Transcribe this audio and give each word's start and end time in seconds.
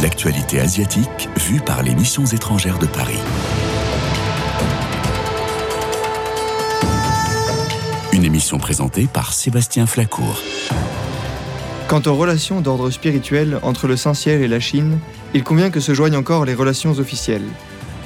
L'actualité 0.00 0.60
asiatique 0.60 1.28
vue 1.36 1.60
par 1.60 1.82
les 1.82 1.94
missions 1.94 2.24
étrangères 2.24 2.78
de 2.78 2.86
Paris. 2.86 3.18
Une 8.12 8.24
émission 8.24 8.58
présentée 8.58 9.08
par 9.12 9.32
Sébastien 9.32 9.86
Flacourt. 9.86 10.40
Quant 11.88 12.02
aux 12.06 12.14
relations 12.14 12.60
d'ordre 12.60 12.90
spirituel 12.90 13.58
entre 13.62 13.88
le 13.88 13.96
Saint-Ciel 13.96 14.42
et 14.42 14.48
la 14.48 14.60
Chine, 14.60 14.98
il 15.34 15.42
convient 15.42 15.70
que 15.70 15.80
se 15.80 15.94
joignent 15.94 16.16
encore 16.16 16.44
les 16.44 16.54
relations 16.54 16.92
officielles. 16.92 17.46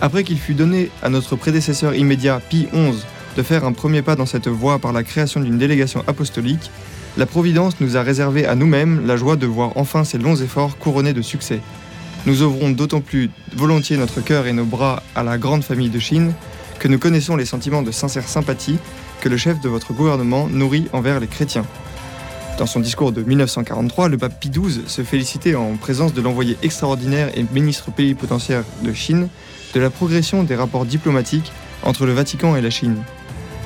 Après 0.00 0.24
qu'il 0.24 0.38
fut 0.38 0.54
donné 0.54 0.90
à 1.02 1.08
notre 1.08 1.36
prédécesseur 1.36 1.94
immédiat 1.94 2.40
Pie 2.48 2.68
XI 2.72 3.04
de 3.36 3.42
faire 3.42 3.64
un 3.64 3.72
premier 3.72 4.02
pas 4.02 4.16
dans 4.16 4.26
cette 4.26 4.48
voie 4.48 4.78
par 4.78 4.92
la 4.92 5.02
création 5.02 5.40
d'une 5.40 5.58
délégation 5.58 6.02
apostolique, 6.06 6.70
la 7.18 7.26
Providence 7.26 7.80
nous 7.80 7.96
a 7.96 8.02
réservé 8.02 8.46
à 8.46 8.54
nous-mêmes 8.54 9.06
la 9.06 9.16
joie 9.16 9.36
de 9.36 9.46
voir 9.46 9.72
enfin 9.76 10.04
ces 10.04 10.18
longs 10.18 10.36
efforts 10.36 10.78
couronnés 10.78 11.12
de 11.12 11.22
succès. 11.22 11.60
Nous 12.26 12.42
ouvrons 12.42 12.70
d'autant 12.70 13.00
plus 13.00 13.30
volontiers 13.54 13.96
notre 13.96 14.20
cœur 14.20 14.46
et 14.46 14.52
nos 14.52 14.64
bras 14.64 15.02
à 15.14 15.22
la 15.22 15.38
grande 15.38 15.62
famille 15.62 15.90
de 15.90 15.98
Chine 15.98 16.32
que 16.78 16.88
nous 16.88 16.98
connaissons 16.98 17.36
les 17.36 17.44
sentiments 17.44 17.82
de 17.82 17.90
sincère 17.90 18.28
sympathie 18.28 18.78
que 19.20 19.28
le 19.28 19.36
chef 19.36 19.60
de 19.60 19.68
votre 19.68 19.92
gouvernement 19.92 20.48
nourrit 20.48 20.88
envers 20.92 21.20
les 21.20 21.26
chrétiens. 21.26 21.64
Dans 22.58 22.66
son 22.66 22.80
discours 22.80 23.12
de 23.12 23.22
1943, 23.22 24.08
le 24.08 24.18
pape 24.18 24.40
Pie 24.40 24.50
XII 24.50 24.82
se 24.86 25.02
félicitait 25.02 25.54
en 25.54 25.76
présence 25.76 26.14
de 26.14 26.22
l'envoyé 26.22 26.56
extraordinaire 26.62 27.30
et 27.36 27.44
ministre 27.52 27.90
plénipotentiaire 27.90 28.64
de 28.82 28.92
Chine 28.92 29.28
de 29.74 29.80
la 29.80 29.90
progression 29.90 30.42
des 30.42 30.56
rapports 30.56 30.86
diplomatiques 30.86 31.52
entre 31.82 32.06
le 32.06 32.12
Vatican 32.12 32.56
et 32.56 32.62
la 32.62 32.70
Chine. 32.70 32.96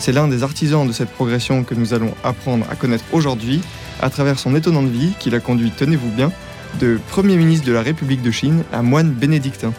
C'est 0.00 0.12
l'un 0.12 0.28
des 0.28 0.42
artisans 0.42 0.88
de 0.88 0.92
cette 0.92 1.10
progression 1.10 1.62
que 1.62 1.74
nous 1.74 1.92
allons 1.92 2.14
apprendre 2.24 2.64
à 2.70 2.74
connaître 2.74 3.04
aujourd'hui 3.12 3.60
à 4.00 4.08
travers 4.08 4.38
son 4.38 4.56
étonnante 4.56 4.88
vie 4.88 5.12
qui 5.18 5.28
l'a 5.28 5.40
conduit, 5.40 5.70
tenez-vous 5.76 6.08
bien, 6.08 6.32
de 6.80 6.98
Premier 7.08 7.36
ministre 7.36 7.66
de 7.66 7.72
la 7.72 7.82
République 7.82 8.22
de 8.22 8.30
Chine 8.30 8.64
à 8.72 8.80
moine 8.80 9.10
bénédictin. 9.10 9.74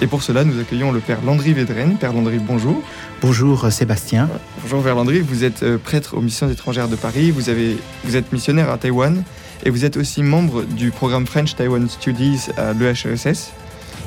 Et 0.00 0.06
pour 0.06 0.22
cela, 0.22 0.44
nous 0.44 0.60
accueillons 0.60 0.92
le 0.92 1.00
Père 1.00 1.18
Landry 1.26 1.54
Védren. 1.54 1.96
Père 1.96 2.12
Landry, 2.12 2.38
bonjour. 2.38 2.80
Bonjour 3.20 3.66
Sébastien. 3.72 4.28
Bonjour 4.62 4.80
Père 4.80 4.94
Landry, 4.94 5.18
vous 5.18 5.42
êtes 5.42 5.64
euh, 5.64 5.76
prêtre 5.76 6.16
aux 6.16 6.20
missions 6.20 6.48
étrangères 6.48 6.86
de 6.86 6.96
Paris, 6.96 7.32
vous, 7.32 7.48
avez, 7.48 7.76
vous 8.04 8.14
êtes 8.14 8.32
missionnaire 8.32 8.70
à 8.70 8.78
Taïwan 8.78 9.24
et 9.64 9.70
vous 9.70 9.84
êtes 9.84 9.96
aussi 9.96 10.22
membre 10.22 10.62
du 10.62 10.92
programme 10.92 11.26
French 11.26 11.56
Taiwan 11.56 11.88
Studies 11.88 12.46
à 12.56 12.74
l'EHESS 12.74 13.50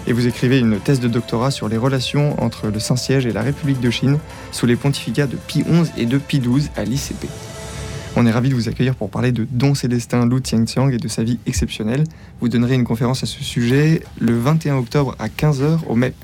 et 0.08 0.14
vous 0.14 0.28
écrivez 0.28 0.60
une 0.60 0.80
thèse 0.80 1.00
de 1.00 1.08
doctorat 1.08 1.52
sur 1.52 1.68
les 1.68 1.78
relations 1.78 2.42
entre 2.42 2.68
le 2.68 2.80
Saint-Siège 2.80 3.26
et 3.26 3.34
la 3.34 3.42
République 3.42 3.80
de 3.80 3.90
Chine 3.90 4.20
sous 4.52 4.66
les 4.66 4.76
pontificats 4.76 5.28
de 5.28 5.36
Pie 5.36 5.64
XI 5.64 5.92
et 5.98 6.06
de 6.06 6.18
Pie 6.18 6.40
XII 6.40 6.70
à 6.76 6.84
l'ICP. 6.84 7.28
On 8.16 8.26
est 8.26 8.32
ravi 8.32 8.50
de 8.50 8.56
vous 8.56 8.70
accueillir 8.70 8.96
pour 8.96 9.10
parler 9.10 9.32
de 9.32 9.46
Don 9.50 9.76
Célestin 9.76 10.26
Lu 10.26 10.42
Tiangxiang 10.42 10.90
et 10.90 10.98
de 10.98 11.08
sa 11.08 11.24
vie 11.24 11.38
exceptionnelle. 11.48 12.06
Vous 12.40 12.48
donnerez 12.48 12.76
une 12.76 12.86
conférence 12.86 13.24
à 13.24 13.26
ce 13.26 13.44
sujet 13.44 14.04
le 14.20 14.38
21 14.40 14.78
octobre 14.78 15.16
à 15.20 15.28
15h 15.28 15.80
au 15.88 15.96
MEP. 15.96 16.16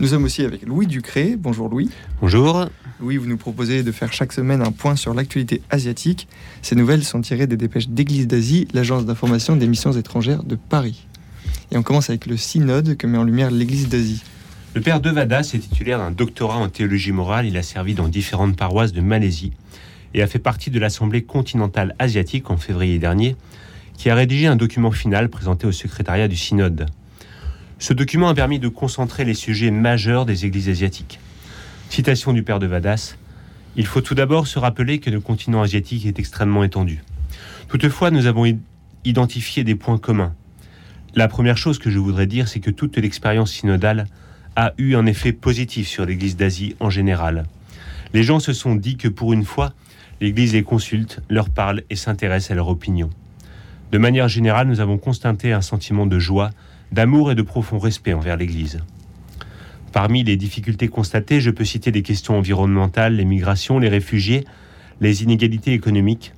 Nous 0.00 0.08
sommes 0.08 0.22
aussi 0.22 0.44
avec 0.44 0.64
Louis 0.64 0.86
Ducré. 0.86 1.34
Bonjour 1.36 1.68
Louis. 1.68 1.90
Bonjour. 2.20 2.66
Louis, 3.00 3.16
vous 3.16 3.26
nous 3.26 3.36
proposez 3.36 3.82
de 3.82 3.90
faire 3.90 4.12
chaque 4.12 4.32
semaine 4.32 4.62
un 4.62 4.70
point 4.70 4.94
sur 4.94 5.12
l'actualité 5.12 5.60
asiatique. 5.70 6.28
Ces 6.62 6.76
nouvelles 6.76 7.02
sont 7.02 7.20
tirées 7.20 7.48
des 7.48 7.56
dépêches 7.56 7.88
d'Église 7.88 8.28
d'Asie, 8.28 8.68
l'agence 8.72 9.04
d'information 9.04 9.56
des 9.56 9.66
missions 9.66 9.92
étrangères 9.92 10.44
de 10.44 10.54
Paris. 10.54 11.08
Et 11.70 11.76
on 11.76 11.82
commence 11.82 12.08
avec 12.08 12.26
le 12.26 12.36
synode 12.36 12.96
que 12.96 13.06
met 13.06 13.18
en 13.18 13.24
lumière 13.24 13.50
l'Église 13.50 13.88
d'Asie. 13.88 14.22
Le 14.74 14.80
père 14.80 15.00
Devadas 15.00 15.50
est 15.54 15.58
titulaire 15.58 15.98
d'un 15.98 16.10
doctorat 16.10 16.56
en 16.56 16.68
théologie 16.68 17.12
morale. 17.12 17.46
Il 17.46 17.56
a 17.58 17.62
servi 17.62 17.94
dans 17.94 18.08
différentes 18.08 18.56
paroisses 18.56 18.92
de 18.92 19.02
Malaisie 19.02 19.52
et 20.14 20.22
a 20.22 20.26
fait 20.26 20.38
partie 20.38 20.70
de 20.70 20.78
l'Assemblée 20.78 21.24
continentale 21.24 21.94
asiatique 21.98 22.50
en 22.50 22.56
février 22.56 22.98
dernier, 22.98 23.36
qui 23.98 24.08
a 24.08 24.14
rédigé 24.14 24.46
un 24.46 24.56
document 24.56 24.92
final 24.92 25.28
présenté 25.28 25.66
au 25.66 25.72
secrétariat 25.72 26.28
du 26.28 26.36
synode. 26.36 26.86
Ce 27.78 27.92
document 27.92 28.28
a 28.28 28.34
permis 28.34 28.58
de 28.58 28.68
concentrer 28.68 29.24
les 29.24 29.34
sujets 29.34 29.70
majeurs 29.70 30.24
des 30.24 30.46
églises 30.46 30.70
asiatiques. 30.70 31.20
Citation 31.90 32.32
du 32.32 32.42
père 32.42 32.60
Devadas 32.60 33.16
Il 33.76 33.84
faut 33.84 34.00
tout 34.00 34.14
d'abord 34.14 34.46
se 34.46 34.58
rappeler 34.58 35.00
que 35.00 35.10
le 35.10 35.20
continent 35.20 35.60
asiatique 35.60 36.06
est 36.06 36.18
extrêmement 36.18 36.64
étendu. 36.64 37.02
Toutefois, 37.68 38.10
nous 38.10 38.26
avons 38.26 38.46
identifié 39.04 39.64
des 39.64 39.74
points 39.74 39.98
communs 39.98 40.34
la 41.14 41.28
première 41.28 41.56
chose 41.56 41.78
que 41.78 41.90
je 41.90 41.98
voudrais 41.98 42.26
dire, 42.26 42.48
c'est 42.48 42.60
que 42.60 42.70
toute 42.70 42.96
l'expérience 42.98 43.52
synodale 43.52 44.06
a 44.56 44.72
eu 44.78 44.94
un 44.94 45.06
effet 45.06 45.32
positif 45.32 45.88
sur 45.88 46.04
l'Église 46.04 46.36
d'Asie 46.36 46.76
en 46.80 46.90
général. 46.90 47.44
Les 48.12 48.22
gens 48.22 48.40
se 48.40 48.52
sont 48.52 48.74
dit 48.74 48.96
que 48.96 49.08
pour 49.08 49.32
une 49.32 49.44
fois, 49.44 49.72
l'Église 50.20 50.52
les 50.52 50.62
consulte, 50.62 51.20
leur 51.28 51.50
parle 51.50 51.82
et 51.90 51.96
s'intéresse 51.96 52.50
à 52.50 52.54
leur 52.54 52.68
opinion. 52.68 53.10
De 53.92 53.98
manière 53.98 54.28
générale, 54.28 54.68
nous 54.68 54.80
avons 54.80 54.98
constaté 54.98 55.52
un 55.52 55.60
sentiment 55.60 56.06
de 56.06 56.18
joie, 56.18 56.50
d'amour 56.92 57.30
et 57.32 57.34
de 57.34 57.42
profond 57.42 57.78
respect 57.78 58.12
envers 58.12 58.36
l'Église. 58.36 58.80
Parmi 59.92 60.22
les 60.24 60.36
difficultés 60.36 60.88
constatées, 60.88 61.40
je 61.40 61.50
peux 61.50 61.64
citer 61.64 61.90
les 61.90 62.02
questions 62.02 62.36
environnementales, 62.36 63.16
les 63.16 63.24
migrations, 63.24 63.78
les 63.78 63.88
réfugiés, 63.88 64.44
les 65.00 65.22
inégalités 65.22 65.72
économiques, 65.72 66.32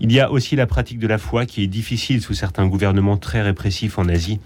il 0.00 0.10
y 0.12 0.18
a 0.18 0.30
aussi 0.30 0.56
la 0.56 0.66
pratique 0.66 0.98
de 0.98 1.06
la 1.06 1.18
foi 1.18 1.44
qui 1.44 1.62
est 1.62 1.66
difficile 1.66 2.22
sous 2.22 2.32
certains 2.32 2.66
gouvernements 2.66 3.18
très 3.18 3.42
répressifs 3.42 3.98
en 3.98 4.08
Asie, 4.08 4.40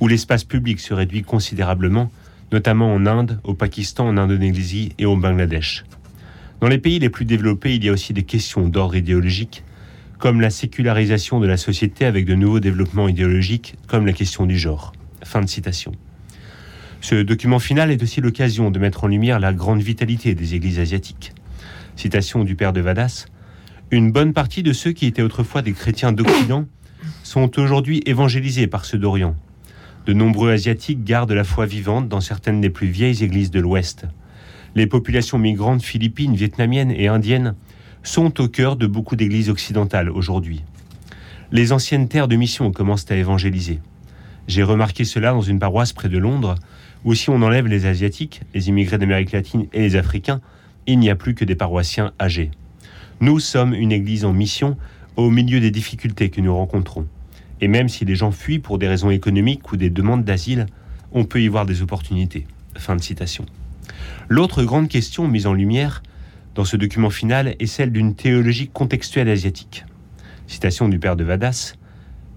où 0.00 0.08
l'espace 0.08 0.44
public 0.44 0.80
se 0.80 0.94
réduit 0.94 1.22
considérablement, 1.22 2.10
notamment 2.52 2.94
en 2.94 3.04
Inde, 3.04 3.38
au 3.44 3.52
Pakistan, 3.52 4.08
en 4.08 4.16
Indonésie 4.16 4.92
et 4.98 5.04
au 5.04 5.16
Bangladesh. 5.16 5.84
Dans 6.60 6.68
les 6.68 6.78
pays 6.78 6.98
les 6.98 7.10
plus 7.10 7.26
développés, 7.26 7.74
il 7.74 7.84
y 7.84 7.90
a 7.90 7.92
aussi 7.92 8.14
des 8.14 8.22
questions 8.22 8.66
d'ordre 8.66 8.96
idéologique, 8.96 9.62
comme 10.18 10.40
la 10.40 10.50
sécularisation 10.50 11.38
de 11.38 11.46
la 11.46 11.58
société 11.58 12.06
avec 12.06 12.24
de 12.24 12.34
nouveaux 12.34 12.60
développements 12.60 13.08
idéologiques, 13.08 13.76
comme 13.86 14.06
la 14.06 14.14
question 14.14 14.46
du 14.46 14.58
genre. 14.58 14.92
Fin 15.22 15.42
de 15.42 15.48
citation. 15.48 15.92
Ce 17.00 17.14
document 17.14 17.58
final 17.58 17.90
est 17.90 18.02
aussi 18.02 18.20
l'occasion 18.20 18.70
de 18.70 18.78
mettre 18.78 19.04
en 19.04 19.08
lumière 19.08 19.38
la 19.38 19.52
grande 19.52 19.82
vitalité 19.82 20.34
des 20.34 20.54
églises 20.54 20.80
asiatiques. 20.80 21.32
Citation 21.94 22.42
du 22.42 22.56
père 22.56 22.72
de 22.72 22.80
Vadas 22.80 23.26
une 23.90 24.12
bonne 24.12 24.34
partie 24.34 24.62
de 24.62 24.72
ceux 24.72 24.92
qui 24.92 25.06
étaient 25.06 25.22
autrefois 25.22 25.62
des 25.62 25.72
chrétiens 25.72 26.12
d'Occident 26.12 26.66
sont 27.22 27.58
aujourd'hui 27.58 28.02
évangélisés 28.04 28.66
par 28.66 28.84
ceux 28.84 28.98
d'Orient. 28.98 29.34
De 30.06 30.12
nombreux 30.12 30.50
Asiatiques 30.50 31.04
gardent 31.04 31.32
la 31.32 31.44
foi 31.44 31.64
vivante 31.64 32.08
dans 32.08 32.20
certaines 32.20 32.60
des 32.60 32.70
plus 32.70 32.88
vieilles 32.88 33.22
églises 33.24 33.50
de 33.50 33.60
l'Ouest. 33.60 34.06
Les 34.74 34.86
populations 34.86 35.38
migrantes 35.38 35.82
philippines, 35.82 36.34
vietnamiennes 36.34 36.90
et 36.90 37.08
indiennes 37.08 37.54
sont 38.02 38.40
au 38.40 38.48
cœur 38.48 38.76
de 38.76 38.86
beaucoup 38.86 39.16
d'églises 39.16 39.48
occidentales 39.48 40.10
aujourd'hui. 40.10 40.62
Les 41.50 41.72
anciennes 41.72 42.08
terres 42.08 42.28
de 42.28 42.36
mission 42.36 42.70
commencent 42.72 43.10
à 43.10 43.16
évangéliser. 43.16 43.80
J'ai 44.48 44.62
remarqué 44.62 45.04
cela 45.04 45.32
dans 45.32 45.42
une 45.42 45.58
paroisse 45.58 45.94
près 45.94 46.08
de 46.10 46.18
Londres, 46.18 46.56
où 47.04 47.14
si 47.14 47.30
on 47.30 47.42
enlève 47.42 47.66
les 47.66 47.86
Asiatiques, 47.86 48.42
les 48.54 48.68
immigrés 48.68 48.98
d'Amérique 48.98 49.32
latine 49.32 49.66
et 49.72 49.80
les 49.80 49.96
Africains, 49.96 50.40
il 50.86 50.98
n'y 50.98 51.10
a 51.10 51.16
plus 51.16 51.34
que 51.34 51.44
des 51.44 51.54
paroissiens 51.54 52.12
âgés. 52.20 52.50
Nous 53.20 53.40
sommes 53.40 53.74
une 53.74 53.90
Église 53.90 54.24
en 54.24 54.32
mission 54.32 54.76
au 55.16 55.28
milieu 55.28 55.58
des 55.58 55.72
difficultés 55.72 56.30
que 56.30 56.40
nous 56.40 56.54
rencontrons. 56.54 57.06
Et 57.60 57.66
même 57.66 57.88
si 57.88 58.04
les 58.04 58.14
gens 58.14 58.30
fuient 58.30 58.60
pour 58.60 58.78
des 58.78 58.86
raisons 58.86 59.10
économiques 59.10 59.72
ou 59.72 59.76
des 59.76 59.90
demandes 59.90 60.24
d'asile, 60.24 60.66
on 61.10 61.24
peut 61.24 61.42
y 61.42 61.48
voir 61.48 61.66
des 61.66 61.82
opportunités. 61.82 62.46
Fin 62.76 62.94
de 62.94 63.02
citation. 63.02 63.44
L'autre 64.28 64.62
grande 64.62 64.88
question 64.88 65.26
mise 65.26 65.48
en 65.48 65.54
lumière 65.54 66.02
dans 66.54 66.64
ce 66.64 66.76
document 66.76 67.10
final 67.10 67.56
est 67.58 67.66
celle 67.66 67.90
d'une 67.90 68.14
théologie 68.14 68.68
contextuelle 68.68 69.28
asiatique. 69.28 69.84
Citation 70.46 70.88
du 70.88 71.00
père 71.00 71.16
de 71.16 71.24
Vadas. 71.24 71.74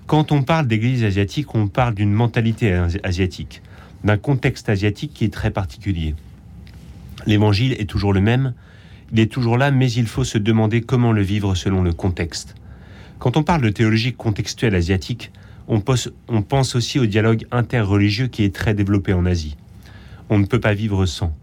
Quand 0.08 0.32
on 0.32 0.42
parle 0.42 0.68
d'église 0.68 1.04
asiatique, 1.04 1.54
on 1.54 1.68
parle 1.68 1.94
d'une 1.94 2.12
mentalité 2.12 2.74
asiatique, 3.04 3.62
d'un 4.04 4.18
contexte 4.18 4.68
asiatique 4.68 5.14
qui 5.14 5.26
est 5.26 5.34
très 5.34 5.52
particulier. 5.52 6.16
L'évangile 7.28 7.74
est 7.74 7.90
toujours 7.90 8.14
le 8.14 8.22
même, 8.22 8.54
il 9.12 9.20
est 9.20 9.32
toujours 9.32 9.58
là, 9.58 9.72
mais 9.72 9.92
il 9.92 10.08
faut 10.08 10.24
se 10.24 10.38
demander 10.38 10.82
comment 10.82 11.12
le 11.12 11.22
vivre 11.22 11.56
selon 11.56 11.84
le 11.84 11.94
contexte. 11.94 12.56
Quand 13.20 13.38
on 13.38 13.44
parle 13.44 13.62
de 13.62 13.70
théologie 13.70 14.14
contextuelle 14.14 14.76
asiatique, 14.76 15.32
on, 15.68 15.80
pense 15.80 16.76
aussi 16.76 17.00
au 17.00 17.06
dialogue 17.06 17.46
interreligieux 17.52 18.28
qui 18.28 18.44
est 18.44 18.54
très 18.54 18.74
développé 18.74 19.14
en 19.14 19.26
Asie. 19.26 19.58
On 20.30 20.40
ne 20.40 20.46
peut 20.46 20.60
pas 20.60 20.74
vivre 20.74 21.06
sans. 21.06 21.36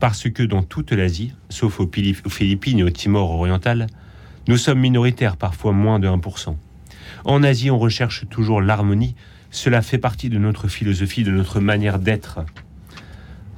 Parce 0.00 0.28
que 0.28 0.42
dans 0.42 0.62
toute 0.62 0.92
l'Asie, 0.92 1.32
sauf 1.48 1.80
aux 1.80 1.90
Philippines 2.28 2.78
et 2.78 2.82
au 2.82 2.90
Timor 2.90 3.30
oriental, 3.30 3.86
nous 4.48 4.56
sommes 4.56 4.80
minoritaires, 4.80 5.36
parfois 5.36 5.72
moins 5.72 5.98
de 5.98 6.08
1%. 6.08 6.56
En 7.24 7.42
Asie, 7.42 7.70
on 7.70 7.78
recherche 7.78 8.28
toujours 8.28 8.60
l'harmonie. 8.60 9.14
Cela 9.50 9.82
fait 9.82 9.98
partie 9.98 10.28
de 10.28 10.38
notre 10.38 10.68
philosophie, 10.68 11.22
de 11.22 11.30
notre 11.30 11.60
manière 11.60 11.98
d'être. 11.98 12.40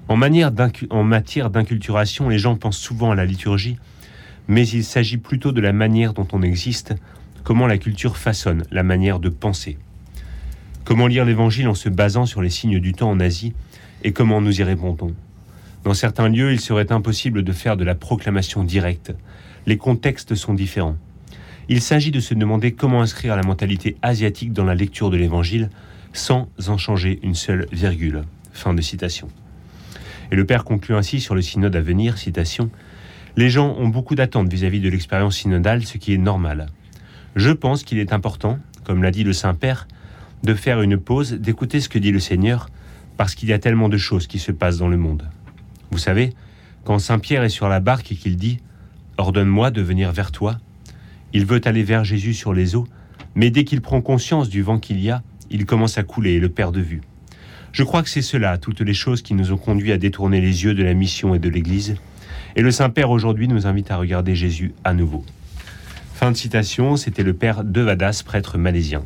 En, 0.08 0.16
matière 0.16 1.50
d'inculturation, 1.50 2.28
les 2.28 2.38
gens 2.38 2.56
pensent 2.56 2.78
souvent 2.78 3.10
à 3.10 3.14
la 3.16 3.24
liturgie, 3.24 3.76
mais 4.46 4.66
il 4.68 4.84
s'agit 4.84 5.16
plutôt 5.16 5.50
de 5.50 5.60
la 5.60 5.72
manière 5.72 6.12
dont 6.12 6.28
on 6.32 6.42
existe, 6.42 6.94
comment 7.42 7.66
la 7.66 7.78
culture 7.78 8.16
façonne 8.16 8.64
la 8.70 8.84
manière 8.84 9.18
de 9.18 9.28
penser. 9.28 9.78
Comment 10.84 11.08
lire 11.08 11.24
l'Évangile 11.24 11.66
en 11.66 11.74
se 11.74 11.88
basant 11.88 12.24
sur 12.24 12.40
les 12.40 12.50
signes 12.50 12.78
du 12.78 12.92
temps 12.92 13.10
en 13.10 13.18
Asie 13.18 13.54
et 14.04 14.12
comment 14.12 14.40
nous 14.40 14.60
y 14.60 14.62
répondons. 14.62 15.12
Dans 15.82 15.94
certains 15.94 16.28
lieux, 16.28 16.52
il 16.52 16.60
serait 16.60 16.92
impossible 16.92 17.42
de 17.42 17.52
faire 17.52 17.76
de 17.76 17.84
la 17.84 17.96
proclamation 17.96 18.62
directe. 18.62 19.12
Les 19.66 19.76
contextes 19.76 20.36
sont 20.36 20.54
différents. 20.54 20.96
Il 21.68 21.80
s'agit 21.80 22.12
de 22.12 22.20
se 22.20 22.34
demander 22.34 22.72
comment 22.72 23.02
inscrire 23.02 23.34
la 23.34 23.42
mentalité 23.42 23.96
asiatique 24.02 24.52
dans 24.52 24.64
la 24.64 24.76
lecture 24.76 25.10
de 25.10 25.16
l'Évangile 25.16 25.70
sans 26.12 26.48
en 26.68 26.78
changer 26.78 27.18
une 27.24 27.34
seule 27.34 27.66
virgule. 27.72 28.22
Fin 28.52 28.72
de 28.72 28.80
citation. 28.80 29.28
Et 30.30 30.36
le 30.36 30.44
Père 30.44 30.64
conclut 30.64 30.94
ainsi 30.94 31.20
sur 31.20 31.34
le 31.34 31.42
synode 31.42 31.76
à 31.76 31.80
venir, 31.80 32.18
citation, 32.18 32.70
Les 33.36 33.50
gens 33.50 33.74
ont 33.76 33.88
beaucoup 33.88 34.14
d'attentes 34.14 34.48
vis-à-vis 34.48 34.80
de 34.80 34.88
l'expérience 34.88 35.36
synodale, 35.36 35.84
ce 35.84 35.98
qui 35.98 36.14
est 36.14 36.18
normal. 36.18 36.66
Je 37.34 37.50
pense 37.50 37.82
qu'il 37.82 37.98
est 37.98 38.12
important, 38.12 38.58
comme 38.84 39.02
l'a 39.02 39.10
dit 39.10 39.24
le 39.24 39.34
Saint-Père, 39.34 39.86
de 40.42 40.54
faire 40.54 40.80
une 40.80 40.96
pause, 40.96 41.34
d'écouter 41.34 41.80
ce 41.80 41.88
que 41.88 41.98
dit 41.98 42.12
le 42.12 42.20
Seigneur, 42.20 42.70
parce 43.16 43.34
qu'il 43.34 43.48
y 43.48 43.52
a 43.52 43.58
tellement 43.58 43.88
de 43.88 43.98
choses 43.98 44.26
qui 44.26 44.38
se 44.38 44.52
passent 44.52 44.78
dans 44.78 44.88
le 44.88 44.96
monde. 44.96 45.28
Vous 45.90 45.98
savez, 45.98 46.32
quand 46.84 46.98
Saint 46.98 47.18
Pierre 47.18 47.44
est 47.44 47.50
sur 47.50 47.68
la 47.68 47.80
barque 47.80 48.10
et 48.12 48.16
qu'il 48.16 48.36
dit⁇ 48.36 48.54
Ordonne-moi 49.18 49.70
de 49.70 49.82
venir 49.82 50.12
vers 50.12 50.32
toi⁇ 50.32 50.52
il 51.32 51.44
veut 51.44 51.60
aller 51.64 51.82
vers 51.82 52.04
Jésus 52.04 52.32
sur 52.32 52.54
les 52.54 52.76
eaux, 52.76 52.86
mais 53.34 53.50
dès 53.50 53.64
qu'il 53.64 53.82
prend 53.82 54.00
conscience 54.00 54.48
du 54.48 54.62
vent 54.62 54.78
qu'il 54.78 55.00
y 55.00 55.10
a, 55.10 55.22
il 55.50 55.66
commence 55.66 55.98
à 55.98 56.02
couler 56.02 56.32
et 56.32 56.40
le 56.40 56.48
perd 56.48 56.74
de 56.74 56.80
vue. 56.80 57.02
Je 57.76 57.82
crois 57.82 58.02
que 58.02 58.08
c'est 58.08 58.22
cela, 58.22 58.56
toutes 58.56 58.80
les 58.80 58.94
choses 58.94 59.20
qui 59.20 59.34
nous 59.34 59.52
ont 59.52 59.58
conduits 59.58 59.92
à 59.92 59.98
détourner 59.98 60.40
les 60.40 60.64
yeux 60.64 60.72
de 60.72 60.82
la 60.82 60.94
mission 60.94 61.34
et 61.34 61.38
de 61.38 61.50
l'Église. 61.50 61.96
Et 62.56 62.62
le 62.62 62.70
Saint-Père 62.70 63.10
aujourd'hui 63.10 63.48
nous 63.48 63.66
invite 63.66 63.90
à 63.90 63.98
regarder 63.98 64.34
Jésus 64.34 64.72
à 64.82 64.94
nouveau. 64.94 65.26
Fin 66.14 66.32
de 66.32 66.38
citation, 66.38 66.96
c'était 66.96 67.22
le 67.22 67.34
père 67.34 67.64
Devadas, 67.64 68.22
prêtre 68.24 68.56
malaisien. 68.56 69.04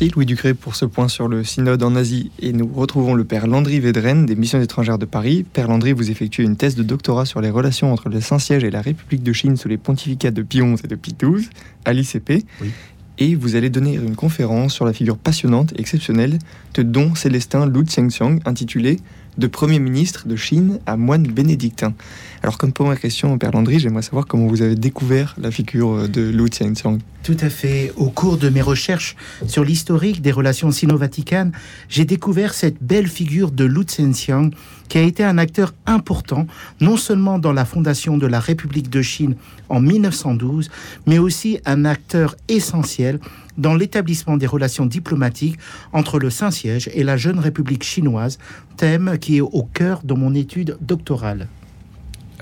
Merci 0.00 0.14
Louis 0.14 0.26
Ducré 0.26 0.54
pour 0.54 0.76
ce 0.76 0.84
point 0.84 1.08
sur 1.08 1.26
le 1.26 1.42
synode 1.42 1.82
en 1.82 1.96
Asie 1.96 2.30
et 2.38 2.52
nous 2.52 2.70
retrouvons 2.72 3.14
le 3.14 3.24
père 3.24 3.48
Landry 3.48 3.80
Védren 3.80 4.26
des 4.26 4.36
missions 4.36 4.60
étrangères 4.60 4.96
de 4.96 5.06
Paris. 5.06 5.44
Père 5.52 5.66
Landry, 5.66 5.90
vous 5.90 6.08
effectuez 6.08 6.44
une 6.44 6.54
thèse 6.54 6.76
de 6.76 6.84
doctorat 6.84 7.24
sur 7.24 7.40
les 7.40 7.50
relations 7.50 7.92
entre 7.92 8.08
le 8.08 8.20
Saint-Siège 8.20 8.62
et 8.62 8.70
la 8.70 8.80
République 8.80 9.24
de 9.24 9.32
Chine 9.32 9.56
sous 9.56 9.66
les 9.66 9.76
pontificats 9.76 10.30
de 10.30 10.42
Pie 10.42 10.60
XI 10.60 10.84
et 10.84 10.86
de 10.86 10.94
Pie 10.94 11.16
XII 11.20 11.48
à 11.84 11.92
l'ICP. 11.92 12.44
Et 13.18 13.34
vous 13.34 13.56
allez 13.56 13.70
donner 13.70 13.94
une 13.94 14.14
conférence 14.14 14.72
sur 14.72 14.84
la 14.84 14.92
figure 14.92 15.18
passionnante 15.18 15.72
et 15.72 15.80
exceptionnelle 15.80 16.38
de 16.74 16.84
Don 16.84 17.16
Célestin 17.16 17.66
Lu 17.66 17.84
intitulée 18.44 18.98
de 19.38 19.46
Premier 19.46 19.78
ministre 19.78 20.28
de 20.28 20.36
Chine 20.36 20.80
à 20.86 20.96
moine 20.96 21.22
bénédictin. 21.22 21.94
Alors, 22.42 22.58
comme 22.58 22.72
première 22.72 23.00
question, 23.00 23.38
Père 23.38 23.52
Landry, 23.52 23.78
j'aimerais 23.78 24.02
savoir 24.02 24.26
comment 24.26 24.46
vous 24.46 24.62
avez 24.62 24.74
découvert 24.74 25.34
la 25.40 25.50
figure 25.50 26.08
de 26.08 26.22
Lu 26.22 26.48
Xiangxiang. 26.48 26.98
Tout 27.22 27.36
à 27.40 27.50
fait. 27.50 27.92
Au 27.96 28.10
cours 28.10 28.36
de 28.36 28.48
mes 28.48 28.62
recherches 28.62 29.16
sur 29.46 29.64
l'historique 29.64 30.22
des 30.22 30.32
relations 30.32 30.70
sino-vaticanes, 30.70 31.52
j'ai 31.88 32.04
découvert 32.04 32.54
cette 32.54 32.82
belle 32.82 33.08
figure 33.08 33.50
de 33.50 33.64
Lu 33.64 33.84
Xiangxiang 33.84 34.50
qui 34.88 34.98
a 34.98 35.02
été 35.02 35.22
un 35.24 35.38
acteur 35.38 35.74
important, 35.86 36.46
non 36.80 36.96
seulement 36.96 37.38
dans 37.38 37.52
la 37.52 37.64
fondation 37.64 38.18
de 38.18 38.26
la 38.26 38.40
République 38.40 38.90
de 38.90 39.02
Chine 39.02 39.34
en 39.68 39.80
1912, 39.80 40.70
mais 41.06 41.18
aussi 41.18 41.60
un 41.64 41.84
acteur 41.84 42.36
essentiel 42.48 43.20
dans 43.58 43.74
l'établissement 43.74 44.36
des 44.36 44.46
relations 44.46 44.86
diplomatiques 44.86 45.58
entre 45.92 46.18
le 46.18 46.30
Saint-Siège 46.30 46.88
et 46.94 47.04
la 47.04 47.16
jeune 47.16 47.38
République 47.38 47.84
chinoise, 47.84 48.38
thème 48.76 49.18
qui 49.20 49.36
est 49.36 49.42
au 49.42 49.62
cœur 49.62 50.00
de 50.04 50.14
mon 50.14 50.34
étude 50.34 50.78
doctorale. 50.80 51.48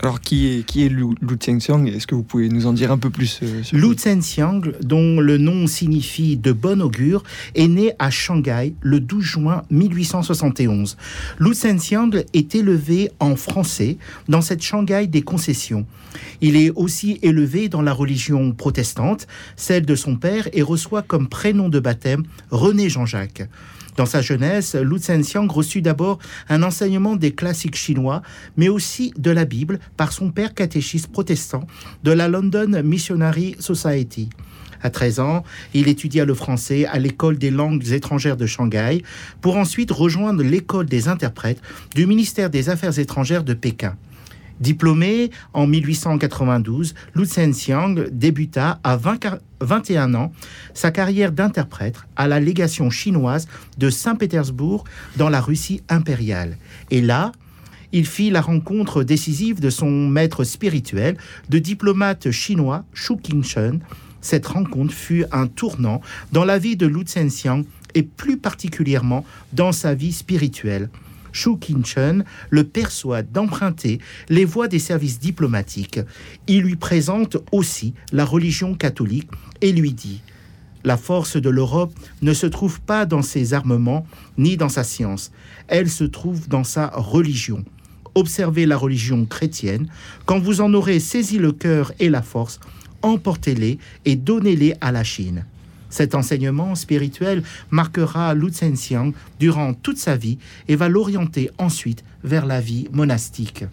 Alors, 0.02 0.20
qui 0.20 0.48
est, 0.48 0.62
qui 0.64 0.84
est 0.84 0.88
Lu, 0.88 1.04
Lu 1.22 1.36
Est-ce 1.40 2.06
que 2.06 2.14
vous 2.14 2.22
pouvez 2.22 2.48
nous 2.48 2.66
en 2.66 2.72
dire 2.72 2.92
un 2.92 2.98
peu 2.98 3.10
plus 3.10 3.40
euh, 3.42 3.62
Lu 3.72 3.94
Zhenxiang, 3.96 4.60
dont 4.82 5.20
le 5.20 5.38
nom 5.38 5.66
signifie 5.66 6.36
de 6.36 6.52
bon 6.52 6.82
augure, 6.82 7.22
est 7.54 7.68
né 7.68 7.92
à 7.98 8.10
Shanghai 8.10 8.74
le 8.80 9.00
12 9.00 9.24
juin 9.24 9.62
1871. 9.70 10.96
Lu 11.38 11.54
Zhenxiang 11.54 12.10
est 12.34 12.54
élevé 12.54 13.10
en 13.20 13.36
français 13.36 13.96
dans 14.28 14.42
cette 14.42 14.62
Shanghai 14.62 15.06
des 15.06 15.22
concessions. 15.22 15.86
Il 16.40 16.56
est 16.56 16.70
aussi 16.74 17.18
élevé 17.22 17.68
dans 17.68 17.82
la 17.82 17.92
religion 17.92 18.52
protestante, 18.52 19.26
celle 19.56 19.86
de 19.86 19.94
son 19.94 20.16
père, 20.16 20.48
et 20.52 20.62
reçoit 20.62 21.02
comme 21.02 21.28
prénom 21.28 21.68
de 21.68 21.80
baptême 21.80 22.24
René 22.50 22.88
Jean-Jacques. 22.88 23.48
Dans 23.96 24.06
sa 24.06 24.20
jeunesse, 24.20 24.74
Lu 24.74 24.98
Zhenxiang 24.98 25.46
reçut 25.48 25.80
d'abord 25.80 26.18
un 26.48 26.62
enseignement 26.62 27.16
des 27.16 27.32
classiques 27.32 27.76
chinois, 27.76 28.22
mais 28.56 28.68
aussi 28.68 29.12
de 29.16 29.30
la 29.30 29.46
Bible 29.46 29.78
par 29.96 30.12
son 30.12 30.30
père 30.30 30.54
catéchiste 30.54 31.08
protestant 31.08 31.66
de 32.04 32.12
la 32.12 32.28
London 32.28 32.82
Missionary 32.84 33.56
Society. 33.58 34.28
À 34.82 34.90
13 34.90 35.20
ans, 35.20 35.44
il 35.72 35.88
étudia 35.88 36.26
le 36.26 36.34
français 36.34 36.84
à 36.84 36.98
l'école 36.98 37.38
des 37.38 37.50
langues 37.50 37.90
étrangères 37.92 38.36
de 38.36 38.46
Shanghai, 38.46 39.02
pour 39.40 39.56
ensuite 39.56 39.90
rejoindre 39.90 40.42
l'école 40.42 40.86
des 40.86 41.08
interprètes 41.08 41.62
du 41.94 42.06
ministère 42.06 42.50
des 42.50 42.68
Affaires 42.68 42.98
étrangères 42.98 43.44
de 43.44 43.54
Pékin. 43.54 43.96
Diplômé 44.60 45.30
en 45.52 45.66
1892, 45.66 46.94
Lu 47.14 47.26
Zhenxiang 47.26 47.94
débuta 48.10 48.80
à 48.82 48.96
21 48.96 50.14
ans 50.14 50.32
sa 50.72 50.90
carrière 50.90 51.32
d'interprète 51.32 51.96
à 52.16 52.26
la 52.26 52.40
légation 52.40 52.88
chinoise 52.88 53.48
de 53.76 53.90
Saint-Pétersbourg 53.90 54.84
dans 55.16 55.28
la 55.28 55.40
Russie 55.40 55.82
impériale. 55.88 56.56
Et 56.90 57.02
là, 57.02 57.32
il 57.92 58.06
fit 58.06 58.30
la 58.30 58.40
rencontre 58.40 59.04
décisive 59.04 59.60
de 59.60 59.70
son 59.70 59.90
maître 59.90 60.44
spirituel, 60.44 61.16
de 61.50 61.58
diplomate 61.58 62.30
chinois 62.30 62.84
Shu 62.94 63.16
Qingshen. 63.16 63.80
Cette 64.20 64.46
rencontre 64.46 64.92
fut 64.92 65.24
un 65.32 65.46
tournant 65.46 66.00
dans 66.32 66.44
la 66.44 66.58
vie 66.58 66.76
de 66.76 66.86
Lu 66.86 67.04
Zhenxiang 67.06 67.62
et 67.94 68.02
plus 68.02 68.38
particulièrement 68.38 69.24
dans 69.52 69.72
sa 69.72 69.94
vie 69.94 70.12
spirituelle. 70.12 70.88
Shu 71.36 71.58
Qingshen 71.58 72.24
le 72.50 72.64
persuade 72.64 73.30
d'emprunter 73.30 74.00
les 74.28 74.44
voies 74.44 74.68
des 74.68 74.78
services 74.78 75.20
diplomatiques. 75.20 76.00
Il 76.48 76.62
lui 76.62 76.76
présente 76.76 77.36
aussi 77.52 77.92
la 78.10 78.24
religion 78.24 78.74
catholique 78.74 79.28
et 79.60 79.72
lui 79.72 79.92
dit 79.92 80.22
La 80.82 80.96
force 80.96 81.36
de 81.36 81.50
l'Europe 81.50 81.92
ne 82.22 82.32
se 82.32 82.46
trouve 82.46 82.80
pas 82.80 83.04
dans 83.04 83.22
ses 83.22 83.52
armements 83.52 84.06
ni 84.38 84.56
dans 84.56 84.70
sa 84.70 84.82
science, 84.82 85.30
elle 85.68 85.90
se 85.90 86.04
trouve 86.04 86.48
dans 86.48 86.64
sa 86.64 86.88
religion. 86.88 87.64
Observez 88.14 88.64
la 88.64 88.78
religion 88.78 89.26
chrétienne, 89.26 89.88
quand 90.24 90.38
vous 90.38 90.62
en 90.62 90.72
aurez 90.72 91.00
saisi 91.00 91.36
le 91.38 91.52
cœur 91.52 91.92
et 92.00 92.08
la 92.08 92.22
force, 92.22 92.60
emportez-les 93.02 93.78
et 94.06 94.16
donnez-les 94.16 94.74
à 94.80 94.90
la 94.90 95.04
Chine. 95.04 95.44
Cet 95.90 96.14
enseignement 96.14 96.74
spirituel 96.74 97.42
marquera 97.70 98.34
Lu 98.34 98.52
Zhenxiang 98.52 99.12
durant 99.38 99.74
toute 99.74 99.98
sa 99.98 100.16
vie 100.16 100.38
et 100.68 100.76
va 100.76 100.88
l'orienter 100.88 101.50
ensuite 101.58 102.04
vers 102.24 102.46
la 102.46 102.60
vie 102.60 102.88
monastique. 102.92 103.64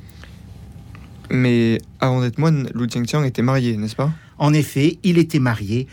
Mais 1.30 1.80
avant 2.00 2.22
d'être 2.22 2.38
moine, 2.38 2.70
Lu 2.76 2.88
Zhenxiang 2.90 3.24
était 3.24 3.42
marié, 3.42 3.78
n'est-ce 3.78 3.96
pas? 3.96 4.12
En 4.38 4.54
effet, 4.54 5.00
il 5.04 5.18
était 5.18 5.40
marié. 5.40 5.88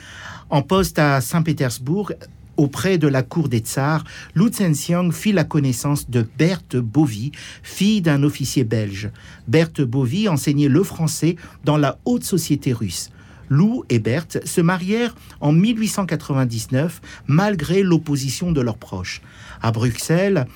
En 0.51 0.63
poste 0.63 0.99
à 0.99 1.21
Saint-Pétersbourg, 1.21 2.13
auprès 2.57 2.99
de 2.99 3.09
la 3.09 3.23
cour 3.23 3.49
des 3.49 3.61
tsars, 3.61 4.05
Lu 4.35 4.53
Zhenxiang 4.53 5.13
fit 5.13 5.33
la 5.33 5.45
connaissance 5.45 6.11
de 6.11 6.27
Berthe 6.37 6.77
Bovy, 6.77 7.33
fille 7.63 8.03
d'un 8.03 8.23
officier 8.23 8.65
belge. 8.65 9.11
Berthe 9.49 9.81
Bovy 9.81 10.29
enseignait 10.29 10.69
le 10.69 10.83
français 10.83 11.37
dans 11.65 11.79
la 11.79 11.99
haute 12.05 12.25
société 12.25 12.73
russe. 12.73 13.11
Lou 13.51 13.85
et 13.89 13.99
Berthe 13.99 14.47
se 14.47 14.61
marièrent 14.61 15.15
en 15.41 15.53
1899 15.53 17.03
malgré 17.27 17.83
l'opposition 17.83 18.53
de 18.53 18.61
leurs 18.61 18.79
proches. 18.79 19.21
À 19.61 19.73
Bruxelles, 19.73 20.47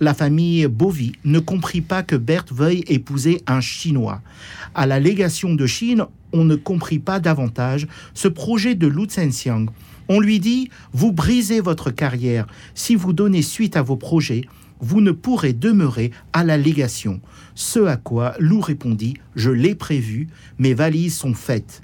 la 0.00 0.12
famille 0.14 0.66
Bovy 0.66 1.12
ne 1.24 1.38
comprit 1.38 1.80
pas 1.80 2.02
que 2.02 2.14
Berthe 2.14 2.52
veuille 2.52 2.84
épouser 2.88 3.42
un 3.46 3.60
Chinois. 3.60 4.20
À 4.74 4.86
la 4.86 5.00
légation 5.00 5.54
de 5.54 5.66
Chine, 5.66 6.04
on 6.32 6.44
ne 6.44 6.56
comprit 6.56 6.98
pas 6.98 7.20
davantage 7.20 7.86
ce 8.12 8.28
projet 8.28 8.74
de 8.74 8.86
Lu 8.86 9.06
Zhenxiang. 9.08 9.66
On 10.08 10.20
lui 10.20 10.38
dit 10.38 10.68
Vous 10.92 11.12
brisez 11.12 11.60
votre 11.60 11.90
carrière. 11.90 12.46
Si 12.74 12.96
vous 12.96 13.14
donnez 13.14 13.42
suite 13.42 13.76
à 13.76 13.82
vos 13.82 13.96
projets, 13.96 14.42
vous 14.80 15.00
ne 15.00 15.12
pourrez 15.12 15.54
demeurer 15.54 16.10
à 16.34 16.44
la 16.44 16.58
légation. 16.58 17.20
Ce 17.54 17.78
à 17.78 17.96
quoi 17.96 18.34
Lou 18.38 18.60
répondit 18.60 19.14
Je 19.36 19.50
l'ai 19.50 19.74
prévu, 19.74 20.28
mes 20.58 20.74
valises 20.74 21.16
sont 21.16 21.34
faites 21.34 21.82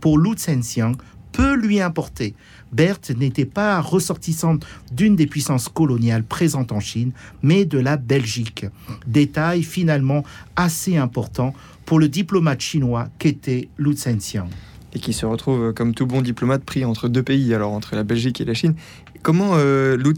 pour 0.00 0.18
Lu 0.18 0.36
Zhenxiang 0.36 0.92
peut 1.32 1.54
lui 1.54 1.80
importer. 1.80 2.34
Berthe 2.72 3.10
n'était 3.10 3.44
pas 3.44 3.80
ressortissante 3.80 4.66
d'une 4.92 5.16
des 5.16 5.26
puissances 5.26 5.68
coloniales 5.68 6.24
présentes 6.24 6.72
en 6.72 6.80
Chine, 6.80 7.12
mais 7.42 7.64
de 7.64 7.78
la 7.78 7.96
Belgique. 7.96 8.66
Détail 9.06 9.62
finalement 9.62 10.24
assez 10.56 10.96
important 10.96 11.54
pour 11.84 11.98
le 11.98 12.08
diplomate 12.08 12.60
chinois 12.60 13.08
qu'était 13.18 13.68
Lu 13.78 13.96
Zhenxiang. 13.96 14.48
Et 14.92 14.98
qui 14.98 15.12
se 15.12 15.24
retrouve, 15.24 15.72
comme 15.72 15.94
tout 15.94 16.06
bon 16.06 16.20
diplomate, 16.20 16.64
pris 16.64 16.84
entre 16.84 17.08
deux 17.08 17.22
pays, 17.22 17.54
alors 17.54 17.72
entre 17.72 17.94
la 17.94 18.02
Belgique 18.02 18.40
et 18.40 18.44
la 18.44 18.54
Chine. 18.54 18.74
Comment 19.22 19.52
euh, 19.54 19.96
Lu 19.96 20.14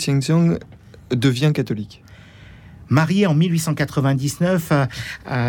devient 1.15 1.53
catholique? 1.55 2.02
Marié 2.89 3.27
en 3.27 3.35
1899, 3.35 4.73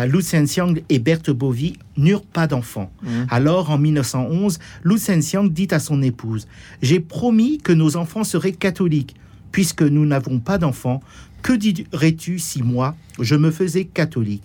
Lu 0.08 0.22
Zhenxiang 0.22 0.74
et 0.88 0.98
Berthe 0.98 1.30
Bovy 1.30 1.78
n'eurent 1.96 2.24
pas 2.24 2.46
d'enfants. 2.46 2.90
Mmh. 3.02 3.08
Alors, 3.30 3.70
en 3.70 3.78
1911, 3.78 4.58
Lu 4.84 4.98
Zhenxiang 4.98 5.44
dit 5.44 5.68
à 5.70 5.78
son 5.78 6.02
épouse 6.02 6.46
J'ai 6.82 7.00
promis 7.00 7.58
que 7.58 7.72
nos 7.72 7.96
enfants 7.96 8.24
seraient 8.24 8.52
catholiques. 8.52 9.14
puisque 9.54 9.82
nous 9.82 10.04
n'avons 10.04 10.40
pas 10.40 10.58
d'enfants, 10.58 11.00
que 11.42 11.52
dirais-tu 11.52 12.40
si 12.40 12.64
moi, 12.64 12.96
je 13.20 13.36
me 13.36 13.52
faisais 13.52 13.84
catholique? 13.84 14.42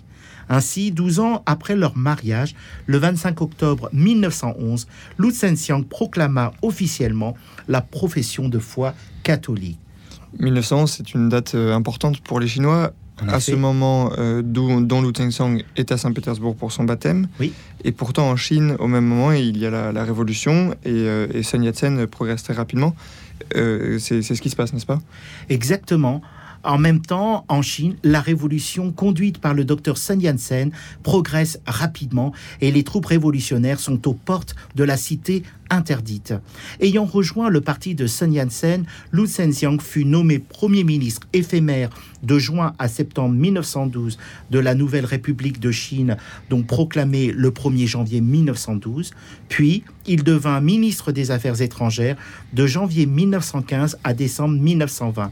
Ainsi, 0.49 0.91
12 0.91 1.19
ans 1.19 1.43
après 1.47 1.75
leur 1.75 1.97
mariage, 1.97 2.55
le 2.85 2.97
25 2.97 3.41
octobre 3.41 3.89
1911, 3.93 4.87
Lu 5.17 5.31
Zhenxiang 5.31 5.83
proclama 5.83 6.51
officiellement 6.61 7.35
la 7.67 7.81
profession 7.81 8.49
de 8.49 8.59
foi 8.59 8.93
catholique. 9.23 9.79
1911, 10.37 10.91
c'est 10.91 11.13
une 11.13 11.29
date 11.29 11.55
euh, 11.55 11.73
importante 11.73 12.21
pour 12.21 12.39
les 12.39 12.47
Chinois. 12.47 12.93
à 13.27 13.41
ce 13.41 13.53
moment, 13.53 14.11
euh, 14.17 14.41
dont 14.41 15.01
Lu 15.01 15.11
Zhenxiang 15.13 15.57
est 15.75 15.91
à 15.91 15.97
Saint-Pétersbourg 15.97 16.55
pour 16.55 16.71
son 16.71 16.85
baptême. 16.85 17.27
Oui. 17.39 17.51
Et 17.83 17.91
pourtant, 17.91 18.29
en 18.29 18.37
Chine, 18.37 18.77
au 18.79 18.87
même 18.87 19.05
moment, 19.05 19.33
il 19.33 19.57
y 19.57 19.65
a 19.65 19.91
la, 19.91 20.03
révolution 20.05 20.71
et, 20.85 20.91
euh, 20.91 21.27
et, 21.33 21.43
Sun 21.43 21.61
Yat-sen 21.63 22.07
progresse 22.07 22.43
très 22.43 22.53
rapidement. 22.53 22.95
Euh, 23.55 23.99
c'est 23.99 24.21
ce 24.21 24.41
qui 24.41 24.49
se 24.49 24.55
passe, 24.55 24.73
n'est-ce 24.73 24.85
pas? 24.85 25.01
Exactement. 25.49 26.21
En 26.63 26.77
même 26.77 27.01
temps, 27.01 27.45
en 27.47 27.61
Chine, 27.61 27.95
la 28.03 28.19
révolution 28.19 28.91
conduite 28.91 29.39
par 29.39 29.53
le 29.53 29.63
docteur 29.63 29.97
Sun 29.97 30.19
Yat-sen 30.19 30.71
progresse 31.03 31.59
rapidement 31.65 32.33
et 32.59 32.71
les 32.71 32.83
troupes 32.83 33.05
révolutionnaires 33.05 33.79
sont 33.79 34.07
aux 34.07 34.13
portes 34.13 34.55
de 34.75 34.83
la 34.83 34.97
cité 34.97 35.43
interdite. 35.69 36.33
Ayant 36.81 37.05
rejoint 37.05 37.49
le 37.49 37.61
parti 37.61 37.95
de 37.95 38.07
Sun 38.07 38.33
Yat-sen, 38.33 38.85
Lu 39.11 39.27
Zhenxiang 39.27 39.79
fut 39.79 40.03
nommé 40.03 40.39
premier 40.39 40.83
ministre 40.83 41.27
éphémère 41.31 41.89
de 42.23 42.37
juin 42.37 42.73
à 42.79 42.87
septembre 42.87 43.35
1912 43.35 44.17
de 44.49 44.59
la 44.59 44.75
nouvelle 44.75 45.05
République 45.05 45.59
de 45.59 45.71
Chine, 45.71 46.17
donc 46.49 46.67
proclamé 46.67 47.31
le 47.31 47.51
1er 47.51 47.87
janvier 47.87 48.19
1912. 48.19 49.11
Puis, 49.47 49.83
il 50.07 50.23
devint 50.23 50.59
ministre 50.59 51.11
des 51.11 51.31
Affaires 51.31 51.61
étrangères 51.61 52.17
de 52.53 52.67
janvier 52.67 53.05
1915 53.05 53.99
à 54.03 54.13
décembre 54.13 54.59
1920. 54.59 55.31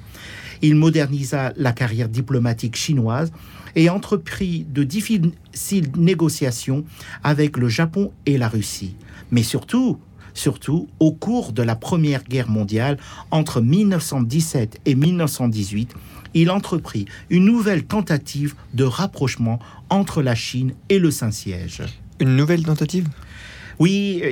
Il 0.61 0.75
modernisa 0.75 1.53
la 1.57 1.71
carrière 1.71 2.09
diplomatique 2.09 2.75
chinoise 2.75 3.31
et 3.75 3.89
entreprit 3.89 4.65
de 4.69 4.83
difficiles 4.83 5.91
négociations 5.97 6.83
avec 7.23 7.57
le 7.57 7.69
Japon 7.69 8.11
et 8.25 8.37
la 8.37 8.49
Russie. 8.49 8.95
Mais 9.31 9.43
surtout, 9.43 9.99
surtout 10.33 10.87
au 10.99 11.11
cours 11.11 11.51
de 11.51 11.61
la 11.61 11.75
Première 11.75 12.23
Guerre 12.23 12.49
mondiale, 12.49 12.97
entre 13.31 13.61
1917 13.61 14.81
et 14.85 14.95
1918, 14.95 15.93
il 16.33 16.51
entreprit 16.51 17.05
une 17.29 17.45
nouvelle 17.45 17.85
tentative 17.85 18.55
de 18.73 18.83
rapprochement 18.83 19.59
entre 19.89 20.21
la 20.21 20.35
Chine 20.35 20.73
et 20.89 20.99
le 20.99 21.11
Saint-Siège. 21.11 21.83
Une 22.19 22.35
nouvelle 22.35 22.63
tentative? 22.63 23.07
Oui, 23.79 24.23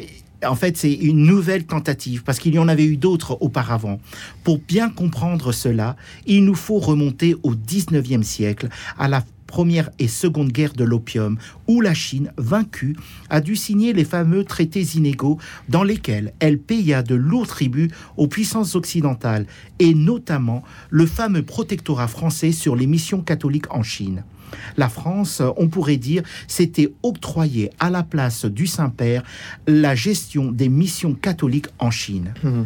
en 0.47 0.55
fait, 0.55 0.77
c'est 0.77 0.93
une 0.93 1.25
nouvelle 1.25 1.65
tentative, 1.65 2.23
parce 2.23 2.39
qu'il 2.39 2.53
y 2.53 2.59
en 2.59 2.67
avait 2.67 2.85
eu 2.85 2.97
d'autres 2.97 3.37
auparavant. 3.41 3.99
Pour 4.43 4.59
bien 4.59 4.89
comprendre 4.89 5.51
cela, 5.51 5.95
il 6.25 6.45
nous 6.45 6.55
faut 6.55 6.79
remonter 6.79 7.35
au 7.43 7.53
19e 7.55 8.23
siècle, 8.23 8.69
à 8.97 9.07
la 9.07 9.23
Première 9.47 9.89
et 9.99 10.07
Seconde 10.07 10.51
Guerre 10.51 10.73
de 10.73 10.83
l'opium, 10.83 11.37
où 11.67 11.79
la 11.79 11.93
Chine, 11.93 12.31
vaincue, 12.37 12.97
a 13.29 13.41
dû 13.41 13.55
signer 13.55 13.93
les 13.93 14.03
fameux 14.03 14.43
traités 14.43 14.85
inégaux 14.95 15.37
dans 15.69 15.83
lesquels 15.83 16.33
elle 16.39 16.59
paya 16.59 17.03
de 17.03 17.15
lourds 17.15 17.47
tributs 17.47 17.91
aux 18.17 18.27
puissances 18.27 18.75
occidentales, 18.75 19.45
et 19.79 19.93
notamment 19.93 20.63
le 20.89 21.05
fameux 21.05 21.43
protectorat 21.43 22.07
français 22.07 22.51
sur 22.51 22.75
les 22.75 22.87
missions 22.87 23.21
catholiques 23.21 23.73
en 23.73 23.83
Chine. 23.83 24.23
La 24.77 24.89
France, 24.89 25.41
on 25.57 25.67
pourrait 25.67 25.97
dire, 25.97 26.23
s'était 26.47 26.93
octroyé 27.03 27.71
à 27.79 27.89
la 27.89 28.03
place 28.03 28.45
du 28.45 28.67
Saint-Père 28.67 29.23
la 29.67 29.95
gestion 29.95 30.51
des 30.51 30.69
missions 30.69 31.13
catholiques 31.13 31.67
en 31.79 31.91
Chine. 31.91 32.33
Mmh. 32.43 32.63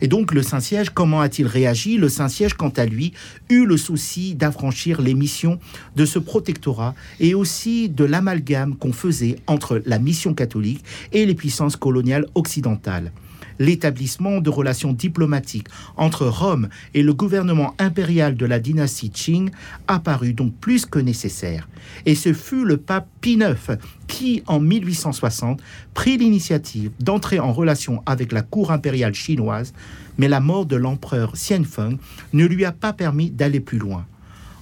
Et 0.00 0.08
donc 0.08 0.32
le 0.32 0.42
Saint-Siège, 0.42 0.90
comment 0.90 1.20
a-t-il 1.20 1.46
réagi? 1.46 1.98
Le 1.98 2.08
Saint-Siège, 2.08 2.54
quant 2.54 2.70
à 2.70 2.86
lui, 2.86 3.12
eut 3.48 3.66
le 3.66 3.76
souci 3.76 4.34
d'affranchir 4.34 5.02
les 5.02 5.14
missions 5.14 5.58
de 5.96 6.04
ce 6.06 6.18
protectorat 6.18 6.94
et 7.18 7.34
aussi 7.34 7.88
de 7.88 8.04
l'amalgame 8.04 8.76
qu'on 8.76 8.92
faisait 8.92 9.36
entre 9.46 9.82
la 9.84 9.98
mission 9.98 10.32
catholique 10.32 10.84
et 11.12 11.26
les 11.26 11.34
puissances 11.34 11.76
coloniales 11.76 12.26
occidentales 12.34 13.12
l'établissement 13.60 14.40
de 14.40 14.50
relations 14.50 14.92
diplomatiques 14.92 15.68
entre 15.96 16.26
Rome 16.26 16.68
et 16.94 17.04
le 17.04 17.14
gouvernement 17.14 17.74
impérial 17.78 18.34
de 18.34 18.46
la 18.46 18.58
dynastie 18.58 19.10
Qing 19.10 19.50
apparut 19.86 20.32
donc 20.32 20.52
plus 20.54 20.86
que 20.86 20.98
nécessaire. 20.98 21.68
Et 22.06 22.16
ce 22.16 22.32
fut 22.32 22.64
le 22.64 22.78
pape 22.78 23.06
Pie 23.20 23.34
IX 23.34 23.78
qui, 24.08 24.42
en 24.48 24.58
1860, 24.58 25.62
prit 25.94 26.16
l'initiative 26.16 26.90
d'entrer 26.98 27.38
en 27.38 27.52
relation 27.52 28.02
avec 28.06 28.32
la 28.32 28.42
cour 28.42 28.72
impériale 28.72 29.14
chinoise, 29.14 29.72
mais 30.18 30.26
la 30.26 30.40
mort 30.40 30.66
de 30.66 30.76
l'empereur 30.76 31.34
Xianfeng 31.34 31.98
ne 32.32 32.44
lui 32.46 32.64
a 32.64 32.72
pas 32.72 32.92
permis 32.92 33.30
d'aller 33.30 33.60
plus 33.60 33.78
loin 33.78 34.06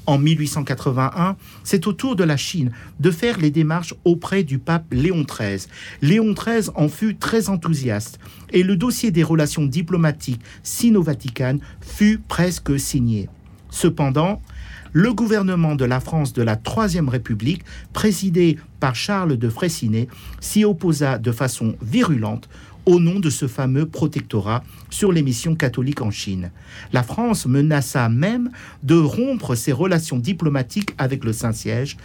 en 0.08 0.16
1881, 0.16 1.36
c'est 1.64 1.86
au 1.86 1.92
tour 1.92 2.16
de 2.16 2.24
la 2.24 2.38
Chine 2.38 2.72
de 2.98 3.10
faire 3.10 3.36
les 3.38 3.50
démarches 3.50 3.92
auprès 4.06 4.42
du 4.42 4.58
pape 4.58 4.86
Léon 4.90 5.22
XIII. 5.22 5.66
Léon 6.00 6.32
XIII 6.32 6.70
en 6.76 6.88
fut 6.88 7.16
très 7.16 7.50
enthousiaste 7.50 8.18
et 8.50 8.62
le 8.62 8.76
dossier 8.76 9.10
des 9.10 9.22
relations 9.22 9.66
diplomatiques 9.66 10.40
sino-vaticanes 10.62 11.60
fut 11.82 12.22
presque 12.26 12.80
signé. 12.80 13.28
Cependant, 13.68 14.40
le 14.94 15.12
gouvernement 15.12 15.74
de 15.74 15.84
la 15.84 16.00
France 16.00 16.32
de 16.32 16.42
la 16.42 16.56
Troisième 16.56 17.10
République, 17.10 17.62
présidé 17.92 18.58
par 18.80 18.94
Charles 18.94 19.36
de 19.36 19.50
Freycinet, 19.50 20.08
s'y 20.40 20.64
opposa 20.64 21.18
de 21.18 21.32
façon 21.32 21.76
virulente 21.82 22.48
au 22.88 23.00
nom 23.00 23.20
de 23.20 23.28
ce 23.28 23.46
fameux 23.46 23.84
protectorat 23.84 24.64
sur 24.88 25.12
les 25.12 25.22
missions 25.22 25.54
catholiques 25.54 26.00
en 26.00 26.10
Chine. 26.10 26.50
La 26.94 27.02
France 27.02 27.44
menaça 27.44 28.08
même 28.08 28.50
de 28.82 28.94
rompre 28.94 29.54
ses 29.54 29.72
relations 29.72 30.18
diplomatiques 30.18 30.94
avec 30.96 31.22
le 31.22 31.34
Saint-Siège 31.34 31.98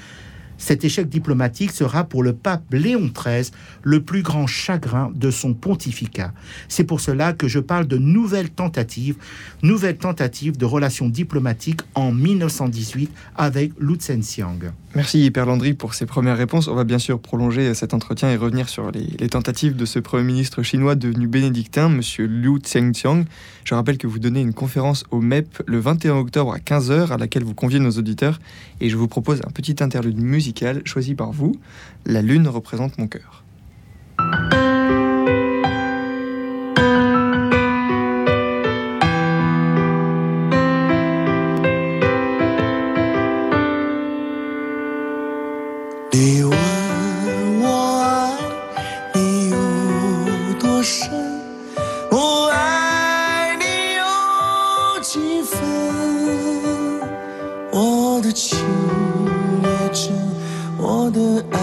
cet 0.57 0.85
échec 0.85 1.09
diplomatique 1.09 1.71
sera 1.71 2.03
pour 2.05 2.23
le 2.23 2.33
pape 2.33 2.73
Léon 2.73 3.11
XIII 3.13 3.51
le 3.81 4.01
plus 4.01 4.21
grand 4.21 4.47
chagrin 4.47 5.11
de 5.13 5.31
son 5.31 5.53
pontificat. 5.53 6.33
C'est 6.67 6.83
pour 6.83 7.01
cela 7.01 7.33
que 7.33 7.47
je 7.47 7.59
parle 7.59 7.87
de 7.87 7.97
nouvelles 7.97 8.49
tentatives, 8.49 9.17
nouvelles 9.61 9.97
tentatives 9.97 10.57
de 10.57 10.65
relations 10.65 11.09
diplomatiques 11.09 11.81
en 11.95 12.11
1918 12.11 13.11
avec 13.35 13.73
Lu 13.79 13.97
Zhenxiang. 13.99 14.71
Merci 14.95 15.31
Père 15.31 15.47
Landry 15.47 15.73
pour 15.73 15.95
ces 15.95 16.05
premières 16.05 16.37
réponses. 16.37 16.67
On 16.67 16.75
va 16.75 16.83
bien 16.83 16.99
sûr 16.99 17.19
prolonger 17.19 17.73
cet 17.73 17.95
entretien 17.95 18.29
et 18.29 18.35
revenir 18.35 18.69
sur 18.69 18.91
les, 18.91 19.27
tentatives 19.27 19.75
de 19.75 19.85
ce 19.85 19.97
Premier 19.97 20.23
ministre 20.23 20.61
chinois 20.61 20.93
devenu 20.93 21.27
bénédictin, 21.27 21.87
M. 21.87 22.01
Liu 22.27 22.59
Zhenxiang. 22.63 23.23
Je 23.63 23.73
rappelle 23.73 23.97
que 23.97 24.05
vous 24.05 24.19
donnez 24.19 24.41
une 24.41 24.53
conférence 24.53 25.03
au 25.09 25.19
MEP 25.19 25.63
le 25.65 25.79
21 25.79 26.17
octobre 26.17 26.53
à 26.53 26.59
15h 26.59 27.11
à 27.11 27.17
laquelle 27.17 27.43
vous 27.43 27.55
conviez 27.55 27.79
nos 27.79 27.91
auditeurs 27.91 28.39
et 28.81 28.89
je 28.89 28.95
vous 28.95 29.07
propose 29.07 29.41
un 29.47 29.51
petit 29.51 29.81
interlude 29.81 30.21
musical 30.21 30.83
choisi 30.85 31.15
par 31.15 31.31
vous. 31.31 31.55
La 32.05 32.21
lune 32.21 32.47
représente 32.47 32.99
mon 32.99 33.07
cœur. 33.07 33.43
the 61.13 61.62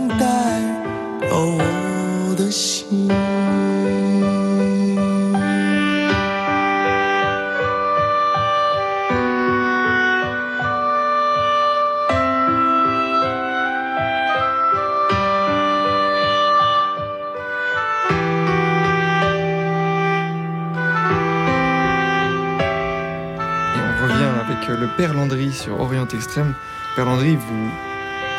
le 24.75 24.87
Père 24.95 25.13
Landry 25.13 25.51
sur 25.51 25.79
Orient 25.79 26.07
Extrême. 26.07 26.53
Père 26.95 27.05
Landry, 27.05 27.35
vous 27.35 27.69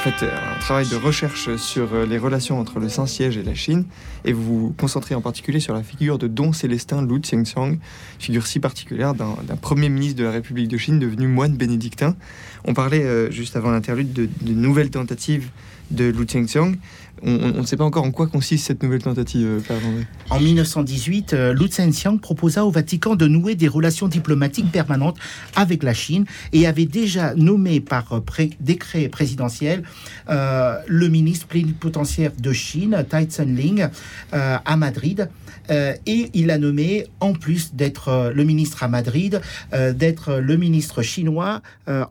faites 0.03 0.23
euh, 0.23 0.37
un 0.57 0.59
travail 0.61 0.89
de 0.89 0.97
recherche 0.97 1.55
sur 1.57 1.95
euh, 1.95 2.07
les 2.07 2.19
relations 2.19 2.59
entre 2.59 2.81
le 2.81 2.89
Saint-Siège 2.89 3.37
et 3.37 3.43
la 3.43 3.55
Chine, 3.55 3.85
et 4.25 4.33
vous 4.33 4.43
vous 4.43 4.75
concentrez 4.77 5.15
en 5.15 5.21
particulier 5.21 5.61
sur 5.61 5.75
la 5.75 5.83
figure 5.83 6.19
de 6.19 6.27
Don 6.27 6.53
Célestin 6.53 7.07
Lu 7.07 7.19
Tsingsong, 7.19 7.79
figure 8.19 8.47
si 8.47 8.61
particulière 8.61 9.15
d'un 9.15 9.57
premier 9.61 9.89
ministre 9.89 10.19
de 10.19 10.25
la 10.25 10.31
République 10.31 10.69
de 10.69 10.77
Chine 10.77 10.99
devenu 10.99 11.27
moine 11.27 11.57
bénédictin. 11.57 12.17
On 12.65 12.75
parlait 12.75 13.05
euh, 13.05 13.31
juste 13.31 13.55
avant 13.57 13.71
l'interlude 13.71 14.13
de, 14.13 14.29
nouvelles 14.53 14.91
tentatives 14.91 15.51
de 15.91 16.07
Lu 16.07 16.25
Tsingsong. 16.25 16.79
On, 17.25 17.61
ne 17.61 17.67
sait 17.67 17.77
pas 17.77 17.85
encore 17.85 18.05
en 18.05 18.11
quoi 18.11 18.27
consiste 18.27 18.67
cette 18.67 18.83
nouvelle 18.83 19.03
tentative, 19.03 19.63
euh. 19.71 20.03
En 20.31 20.41
1918, 20.41 21.35
euh, 21.35 21.53
Lu 21.55 21.69
Zhenxiang 21.69 22.19
proposa 22.19 22.65
au 22.65 22.71
Vatican 22.71 23.15
de 23.15 23.29
nouer 23.29 23.55
des 23.55 23.69
relations 23.69 24.09
diplomatiques 24.09 24.73
permanentes 24.73 25.19
avec 25.55 25.83
la 25.83 25.95
Chine 25.95 26.25
et 26.53 26.67
avait 26.67 26.87
déjà 26.87 27.35
nommé 27.35 27.81
par 27.81 28.13
euh, 28.13 28.47
décret 28.61 29.09
présidentiel 29.09 29.85
euh, 30.31 30.79
le 30.87 31.09
ministre 31.09 31.47
plénipotentiaire 31.47 32.33
de 32.39 32.53
Chine, 32.53 33.05
Tai 33.09 33.25
Tsun-ling, 33.25 33.89
euh, 34.35 34.57
à 34.65 34.77
Madrid. 34.77 35.29
Et 35.71 36.29
il 36.35 36.51
a 36.51 36.59
nommé, 36.59 37.07
en 37.21 37.33
plus 37.33 37.73
d'être 37.73 38.33
le 38.35 38.45
ministre 38.45 38.83
à 38.83 38.89
Madrid, 38.89 39.41
d'être 39.73 40.35
le 40.35 40.57
ministre 40.57 41.03
chinois 41.03 41.63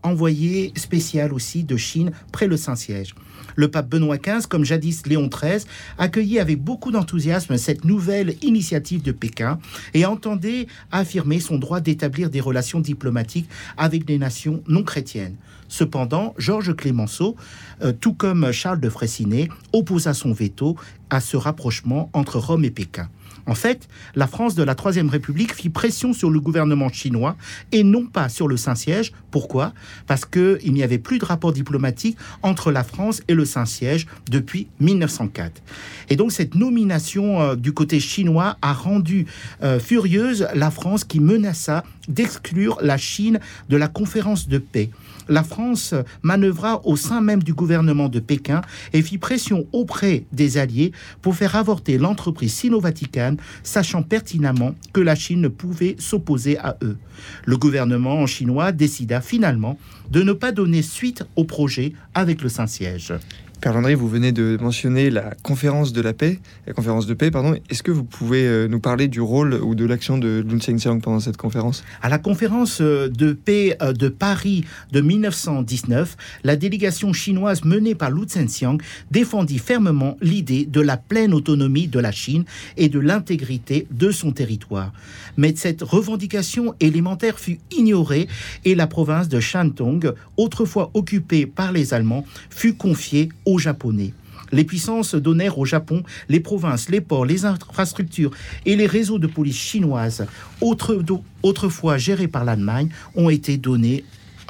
envoyé 0.01 0.71
spécial 0.77 1.31
aussi 1.33 1.63
de 1.63 1.75
Chine 1.75 2.11
près 2.31 2.47
le 2.47 2.55
Saint-Siège. 2.57 3.13
Le 3.55 3.69
pape 3.69 3.89
Benoît 3.89 4.17
XV, 4.17 4.47
comme 4.47 4.63
jadis 4.63 5.05
Léon 5.05 5.27
XIII, 5.27 5.65
accueillit 5.97 6.39
avec 6.39 6.61
beaucoup 6.61 6.91
d'enthousiasme 6.91 7.57
cette 7.57 7.85
nouvelle 7.85 8.35
initiative 8.41 9.01
de 9.01 9.11
Pékin 9.11 9.59
et 9.93 10.05
entendait 10.05 10.67
affirmer 10.91 11.39
son 11.39 11.57
droit 11.57 11.79
d'établir 11.79 12.29
des 12.29 12.41
relations 12.41 12.79
diplomatiques 12.79 13.49
avec 13.77 14.05
des 14.05 14.17
nations 14.17 14.63
non 14.67 14.83
chrétiennes. 14.83 15.35
Cependant, 15.67 16.33
Georges 16.37 16.75
Clémenceau, 16.75 17.35
euh, 17.81 17.93
tout 17.93 18.13
comme 18.13 18.51
Charles 18.51 18.81
de 18.81 18.89
Freycinet, 18.89 19.47
opposa 19.71 20.13
son 20.13 20.33
veto 20.33 20.75
à 21.09 21.21
ce 21.21 21.37
rapprochement 21.37 22.09
entre 22.13 22.39
Rome 22.39 22.65
et 22.65 22.71
Pékin. 22.71 23.07
En 23.51 23.53
fait, 23.53 23.89
la 24.15 24.27
France 24.27 24.55
de 24.55 24.63
la 24.63 24.75
Troisième 24.75 25.09
République 25.09 25.53
fit 25.53 25.67
pression 25.67 26.13
sur 26.13 26.29
le 26.29 26.39
gouvernement 26.39 26.87
chinois 26.87 27.35
et 27.73 27.83
non 27.83 28.05
pas 28.05 28.29
sur 28.29 28.47
le 28.47 28.55
Saint-Siège. 28.55 29.11
Pourquoi? 29.29 29.73
Parce 30.07 30.23
qu'il 30.23 30.71
n'y 30.71 30.83
avait 30.83 30.99
plus 30.99 31.19
de 31.19 31.25
rapport 31.25 31.51
diplomatique 31.51 32.17
entre 32.43 32.71
la 32.71 32.85
France 32.85 33.21
et 33.27 33.33
le 33.33 33.43
Saint-Siège 33.43 34.07
depuis 34.29 34.67
1904. 34.79 35.61
Et 36.09 36.15
donc 36.15 36.31
cette 36.31 36.55
nomination 36.55 37.41
euh, 37.41 37.55
du 37.57 37.73
côté 37.73 37.99
chinois 37.99 38.55
a 38.61 38.71
rendu 38.71 39.25
euh, 39.63 39.81
furieuse 39.81 40.47
la 40.55 40.71
France 40.71 41.03
qui 41.03 41.19
menaça 41.19 41.83
d'exclure 42.07 42.77
la 42.81 42.97
Chine 42.97 43.39
de 43.69 43.77
la 43.77 43.87
conférence 43.87 44.47
de 44.47 44.57
paix. 44.57 44.89
La 45.29 45.43
France 45.43 45.93
manœuvra 46.23 46.81
au 46.85 46.95
sein 46.95 47.21
même 47.21 47.43
du 47.43 47.53
gouvernement 47.53 48.09
de 48.09 48.19
Pékin 48.19 48.61
et 48.93 49.01
fit 49.01 49.17
pression 49.17 49.65
auprès 49.71 50.25
des 50.31 50.57
alliés 50.57 50.91
pour 51.21 51.35
faire 51.35 51.55
avorter 51.55 51.97
l'entreprise 51.97 52.53
sino-vaticane, 52.53 53.37
sachant 53.63 54.03
pertinemment 54.03 54.75
que 54.93 55.01
la 55.01 55.15
Chine 55.15 55.41
ne 55.41 55.47
pouvait 55.47 55.95
s'opposer 55.99 56.57
à 56.57 56.77
eux. 56.83 56.97
Le 57.45 57.57
gouvernement 57.57 58.25
chinois 58.25 58.71
décida 58.71 59.21
finalement 59.21 59.77
de 60.09 60.23
ne 60.23 60.33
pas 60.33 60.51
donner 60.51 60.81
suite 60.81 61.23
au 61.35 61.43
projet 61.43 61.93
avec 62.13 62.41
le 62.41 62.49
Saint-Siège. 62.49 63.13
Père 63.61 63.73
Landry, 63.75 63.93
vous 63.93 64.07
venez 64.07 64.31
de 64.31 64.57
mentionner 64.59 65.11
la 65.11 65.35
conférence 65.43 65.93
de 65.93 66.01
la 66.01 66.13
paix, 66.13 66.39
la 66.65 66.73
conférence 66.73 67.05
de 67.05 67.13
paix, 67.13 67.29
pardon. 67.29 67.53
Est-ce 67.69 67.83
que 67.83 67.91
vous 67.91 68.03
pouvez 68.03 68.47
euh, 68.47 68.67
nous 68.67 68.79
parler 68.79 69.07
du 69.07 69.21
rôle 69.21 69.53
ou 69.53 69.75
de 69.75 69.85
l'action 69.85 70.17
de 70.17 70.43
Lun 70.49 70.57
Xiang 70.57 70.99
pendant 70.99 71.19
cette 71.19 71.37
conférence? 71.37 71.83
À 72.01 72.09
la 72.09 72.17
conférence 72.17 72.79
euh, 72.81 73.07
de 73.07 73.33
paix 73.33 73.77
euh, 73.83 73.93
de 73.93 74.09
Paris 74.09 74.65
de 74.91 75.01
1919, 75.01 76.17
la 76.43 76.55
délégation 76.55 77.13
chinoise 77.13 77.63
menée 77.63 77.93
par 77.93 78.09
Lu 78.09 78.23
Zhenxiang 78.27 78.77
défendit 79.11 79.59
fermement 79.59 80.17
l'idée 80.21 80.65
de 80.65 80.81
la 80.81 80.97
pleine 80.97 81.31
autonomie 81.31 81.87
de 81.87 81.99
la 81.99 82.11
Chine 82.11 82.45
et 82.77 82.89
de 82.89 82.97
l'intégrité 82.97 83.85
de 83.91 84.09
son 84.09 84.31
territoire. 84.31 84.91
Mais 85.37 85.53
cette 85.55 85.83
revendication 85.83 86.73
élémentaire 86.79 87.37
fut 87.37 87.59
ignorée 87.69 88.27
et 88.65 88.73
la 88.73 88.87
province 88.87 89.29
de 89.29 89.39
Shandong, 89.39 90.13
autrefois 90.37 90.89
occupée 90.95 91.45
par 91.45 91.71
les 91.71 91.93
Allemands, 91.93 92.25
fut 92.49 92.73
confiée 92.73 93.29
Japonais. 93.57 94.13
Les 94.51 94.65
puissances 94.65 95.15
donnèrent 95.15 95.57
au 95.59 95.65
Japon 95.65 96.03
les 96.27 96.41
provinces, 96.41 96.89
les 96.89 96.99
ports, 96.99 97.25
les 97.25 97.45
infrastructures 97.45 98.31
et 98.65 98.75
les 98.75 98.85
réseaux 98.85 99.17
de 99.19 99.27
police 99.27 99.55
chinoises, 99.57 100.25
autre- 100.59 101.01
autrefois 101.41 101.97
gérés 101.97 102.27
par 102.27 102.43
l'Allemagne, 102.43 102.89
ont 103.15 103.29
été 103.29 103.57
donnés 103.57 104.03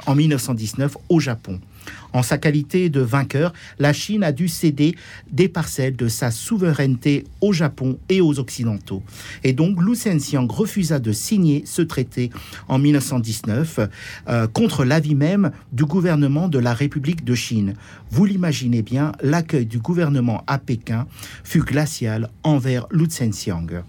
en 0.06 0.16
1919 0.16 0.96
au 1.08 1.20
Japon. 1.20 1.60
En 2.12 2.22
sa 2.22 2.38
qualité 2.38 2.90
de 2.90 3.00
vainqueur, 3.00 3.52
la 3.78 3.92
Chine 3.92 4.22
a 4.22 4.32
dû 4.32 4.48
céder 4.48 4.94
des 5.30 5.48
parcelles 5.48 5.96
de 5.96 6.08
sa 6.08 6.30
souveraineté 6.30 7.24
au 7.40 7.52
Japon 7.52 7.98
et 8.08 8.20
aux 8.20 8.38
Occidentaux. 8.38 9.02
Et 9.44 9.52
donc, 9.52 9.80
Lu 9.82 9.94
Zhenxiang 9.94 10.46
refusa 10.46 10.98
de 10.98 11.12
signer 11.12 11.62
ce 11.66 11.82
traité 11.82 12.30
en 12.68 12.78
1919 12.78 13.80
euh, 14.28 14.46
contre 14.46 14.84
l'avis 14.84 15.14
même 15.14 15.52
du 15.72 15.84
gouvernement 15.84 16.48
de 16.48 16.58
la 16.58 16.74
République 16.74 17.24
de 17.24 17.34
Chine. 17.34 17.74
Vous 18.10 18.24
l'imaginez 18.24 18.82
bien, 18.82 19.12
l'accueil 19.22 19.66
du 19.66 19.78
gouvernement 19.78 20.44
à 20.46 20.58
Pékin 20.58 21.06
fut 21.44 21.62
glacial 21.62 22.30
envers 22.42 22.86
Lu 22.90 23.06
Zhenxiang. 23.10 23.82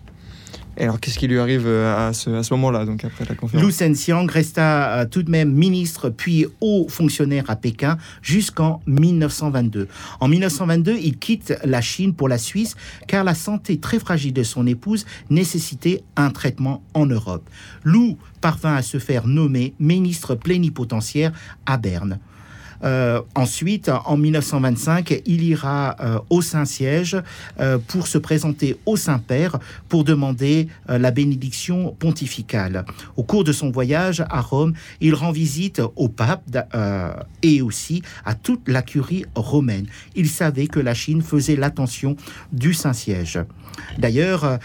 Et 0.77 0.83
alors, 0.83 0.99
qu'est-ce 0.99 1.19
qui 1.19 1.27
lui 1.27 1.39
arrive 1.39 1.67
euh, 1.67 2.09
à 2.09 2.13
ce, 2.13 2.29
à 2.31 2.43
ce 2.43 2.53
moment-là, 2.55 2.86
donc 2.86 3.05
après 3.05 3.25
la 3.25 3.36
conférence? 3.36 3.65
Lu 3.65 3.71
Zhenxiang 3.71 4.25
resta 4.25 4.99
euh, 4.99 5.05
tout 5.05 5.21
de 5.21 5.29
même 5.29 5.51
ministre 5.51 6.09
puis 6.09 6.47
haut 6.62 6.88
fonctionnaire 6.89 7.43
à 7.47 7.55
Pékin 7.55 7.97
jusqu'en 8.21 8.81
1922. 8.88 9.88
En 10.19 10.27
1922, 10.27 10.97
il 10.97 11.17
quitte 11.17 11.53
la 11.63 11.81
Chine 11.81 12.13
pour 12.13 12.27
la 12.27 12.39
Suisse 12.39 12.75
car 13.07 13.23
la 13.23 13.36
santé 13.36 13.79
très 13.79 13.99
fragile 13.99 14.33
de 14.33 14.43
son 14.43 14.65
épouse 14.65 15.05
nécessitait 15.29 16.03
un 16.15 16.31
traitement 16.31 16.83
en 16.93 17.05
Europe. 17.05 17.47
Lu 17.83 18.15
parvint 18.41 18.75
à 18.75 18.81
se 18.81 18.97
faire 18.97 19.27
nommer 19.27 19.75
ministre 19.79 20.36
plénipotentiaire 20.36 21.31
à 21.65 21.77
Berne. 21.77 22.19
Euh, 22.84 23.22
ensuite, 23.36 23.89
en 24.06 24.17
1925, 24.17 25.22
il 25.26 25.43
ira 25.43 25.96
euh, 26.00 26.19
au 26.30 26.41
Saint-Siège 26.41 27.17
euh, 27.60 27.78
pour 27.88 28.08
se 28.08 28.17
présenter 28.17 28.78
au 28.86 28.98
Saint-Père 28.98 29.60
pour 29.89 30.04
demander 30.04 30.67
la 30.88 31.12
bénédiction 31.12 31.96
pontificale. 31.98 32.86
Au 33.15 33.24
cours 33.24 33.43
de 33.43 33.52
son 33.52 33.72
voyage 33.72 34.24
à 34.30 34.41
Rome, 34.41 34.74
il 35.02 35.13
rend 35.13 35.32
visite 35.32 35.82
au 35.96 36.10
pape 36.10 36.43
et 37.41 37.62
aussi 37.62 38.02
à 38.26 38.34
toute 38.34 38.67
la 38.67 38.82
curie 38.82 39.26
romaine. 39.36 39.88
Il 40.15 40.28
savait 40.28 40.67
que 40.67 40.80
la 40.80 40.93
Chine 40.93 41.22
faisait 41.22 41.56
l'attention 41.56 42.15
du 42.52 42.74
Saint-Siège. 42.74 43.39
D'ailleurs, 43.98 44.60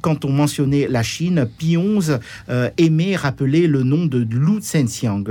quand 0.00 0.24
on 0.24 0.30
mentionnait 0.30 0.86
la 0.88 1.02
Chine, 1.02 1.48
Pie 1.58 1.76
XI 1.76 2.12
aimait 2.78 3.16
rappeler 3.16 3.66
le 3.66 3.82
nom 3.82 4.06
de 4.06 4.18
Lu 4.18 4.60
Zhenxiang. 4.60 5.24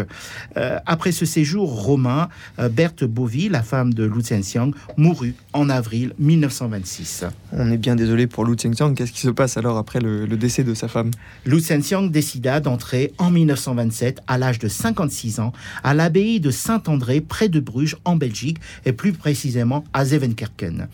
Après 0.55 1.11
ce 1.11 1.25
séjour 1.25 1.83
romain, 1.83 2.24
euh, 2.59 2.69
Berthe 2.69 3.03
Bovy, 3.03 3.49
la 3.49 3.63
femme 3.63 3.93
de 3.93 4.03
Lu 4.03 4.21
Zhenxiang, 4.21 4.71
mourut 4.97 5.35
en 5.53 5.69
avril 5.69 6.13
1926. 6.19 7.25
On 7.51 7.71
est 7.71 7.77
bien 7.77 7.95
désolé 7.95 8.27
pour 8.27 8.45
Lu 8.45 8.55
Zhenxiang. 8.57 8.93
Qu'est-ce 8.93 9.11
qui 9.11 9.21
se 9.21 9.29
passe 9.29 9.57
alors 9.57 9.77
après 9.77 9.99
le, 9.99 10.25
le 10.25 10.37
décès 10.37 10.63
de 10.63 10.73
sa 10.73 10.87
femme? 10.87 11.11
Lu 11.45 11.59
Zhenxiang 11.59 12.03
décida 12.03 12.59
d'entrer 12.59 13.13
en 13.17 13.31
1927, 13.31 14.21
à 14.27 14.37
l'âge 14.37 14.59
de 14.59 14.67
56 14.67 15.39
ans, 15.39 15.53
à 15.83 15.93
l'abbaye 15.93 16.39
de 16.39 16.51
Saint-André, 16.51 17.21
près 17.21 17.49
de 17.49 17.59
Bruges, 17.59 17.97
en 18.05 18.15
Belgique, 18.15 18.57
et 18.85 18.93
plus 18.93 19.13
précisément 19.13 19.83
à 19.93 20.05
Zevenkerken. 20.05 20.87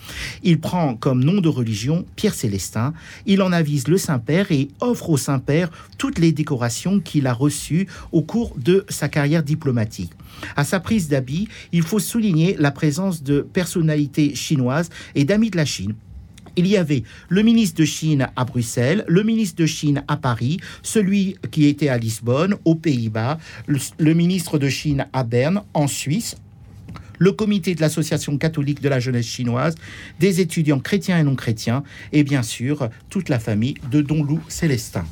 Il 0.43 0.59
prend 0.59 0.95
comme 0.95 1.23
nom 1.23 1.41
de 1.41 1.49
religion 1.49 2.05
Pierre 2.15 2.33
Célestin. 2.33 2.93
Il 3.25 3.41
en 3.41 3.51
avise 3.51 3.87
le 3.87 3.97
Saint-Père 3.97 4.51
et 4.51 4.69
offre 4.79 5.09
au 5.09 5.17
Saint-Père 5.17 5.69
toutes 5.97 6.19
les 6.19 6.31
décorations 6.31 6.99
qu'il 6.99 7.27
a 7.27 7.33
reçues 7.33 7.87
au 8.11 8.21
cours 8.21 8.55
de 8.57 8.85
sa 8.89 9.09
carrière 9.09 9.43
diplomatique. 9.43 10.11
À 10.55 10.63
sa 10.63 10.79
prise 10.79 11.07
d'habit, 11.07 11.47
il 11.71 11.83
faut 11.83 11.99
souligner 11.99 12.55
la 12.59 12.71
présence 12.71 13.23
de 13.23 13.41
personnalités 13.41 14.35
chinoises 14.35 14.89
et 15.15 15.25
d'amis 15.25 15.49
de 15.49 15.57
la 15.57 15.65
Chine. 15.65 15.93
Il 16.57 16.67
y 16.67 16.75
avait 16.75 17.03
le 17.29 17.43
ministre 17.43 17.79
de 17.79 17.85
Chine 17.85 18.27
à 18.35 18.43
Bruxelles, 18.43 19.05
le 19.07 19.23
ministre 19.23 19.55
de 19.61 19.65
Chine 19.65 20.03
à 20.07 20.17
Paris, 20.17 20.59
celui 20.83 21.37
qui 21.49 21.65
était 21.65 21.87
à 21.87 21.97
Lisbonne, 21.97 22.55
aux 22.65 22.75
Pays-Bas, 22.75 23.39
le, 23.67 23.79
le 23.99 24.13
ministre 24.13 24.57
de 24.57 24.67
Chine 24.67 25.07
à 25.13 25.23
Berne, 25.23 25.61
en 25.73 25.87
Suisse, 25.87 26.35
le 27.19 27.31
comité 27.31 27.75
de 27.75 27.81
l'Association 27.81 28.37
catholique 28.37 28.81
de 28.81 28.89
la 28.89 28.99
jeunesse 28.99 29.27
chinoise, 29.27 29.75
des 30.19 30.41
étudiants 30.41 30.79
chrétiens 30.79 31.19
et 31.19 31.23
non 31.23 31.35
chrétiens, 31.35 31.83
et 32.11 32.23
bien 32.23 32.43
sûr 32.43 32.89
toute 33.09 33.29
la 33.29 33.39
famille 33.39 33.75
de 33.89 34.01
Don 34.01 34.23
Lou 34.23 34.41
Célestin. 34.49 35.05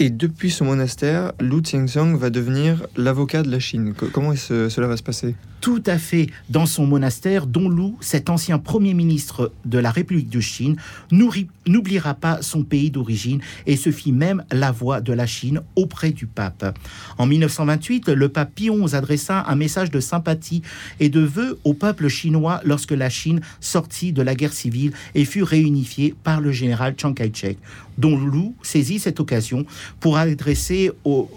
Et 0.00 0.10
depuis 0.10 0.50
ce 0.50 0.64
monastère, 0.64 1.32
Lu 1.40 1.62
Zhenxiang 1.64 2.16
va 2.16 2.30
devenir 2.30 2.86
l'avocat 2.96 3.42
de 3.42 3.50
la 3.50 3.60
Chine. 3.60 3.94
Co- 3.94 4.08
Comment 4.12 4.34
cela 4.34 4.86
va 4.88 4.96
se 4.96 5.02
passer? 5.02 5.36
Tout 5.64 5.82
à 5.86 5.96
fait 5.96 6.26
dans 6.50 6.66
son 6.66 6.86
monastère, 6.86 7.46
Don 7.46 7.70
Lu, 7.70 7.94
cet 8.00 8.28
ancien 8.28 8.58
premier 8.58 8.92
ministre 8.92 9.50
de 9.64 9.78
la 9.78 9.90
République 9.90 10.28
de 10.28 10.40
Chine, 10.40 10.76
n'oubliera 11.10 12.12
pas 12.12 12.42
son 12.42 12.64
pays 12.64 12.90
d'origine 12.90 13.40
et 13.66 13.76
se 13.76 13.90
fit 13.90 14.12
même 14.12 14.44
la 14.52 14.72
voix 14.72 15.00
de 15.00 15.14
la 15.14 15.24
Chine 15.26 15.62
auprès 15.74 16.10
du 16.10 16.26
pape. 16.26 16.78
En 17.16 17.24
1928, 17.24 18.10
le 18.10 18.28
pape 18.28 18.54
Pie 18.54 18.68
XI 18.68 18.94
adressa 18.94 19.42
un 19.48 19.56
message 19.56 19.90
de 19.90 20.00
sympathie 20.00 20.60
et 21.00 21.08
de 21.08 21.20
vœux 21.20 21.58
au 21.64 21.72
peuple 21.72 22.08
chinois 22.08 22.60
lorsque 22.66 22.92
la 22.92 23.08
Chine 23.08 23.40
sortit 23.60 24.12
de 24.12 24.20
la 24.20 24.34
guerre 24.34 24.52
civile 24.52 24.92
et 25.14 25.24
fut 25.24 25.42
réunifiée 25.42 26.14
par 26.24 26.42
le 26.42 26.52
général 26.52 26.94
Chiang 26.98 27.14
Kai-shek. 27.14 27.56
Don 27.96 28.18
Lu 28.18 28.52
saisit 28.62 28.98
cette 28.98 29.20
occasion 29.20 29.64
pour 30.00 30.18
adresser 30.18 30.90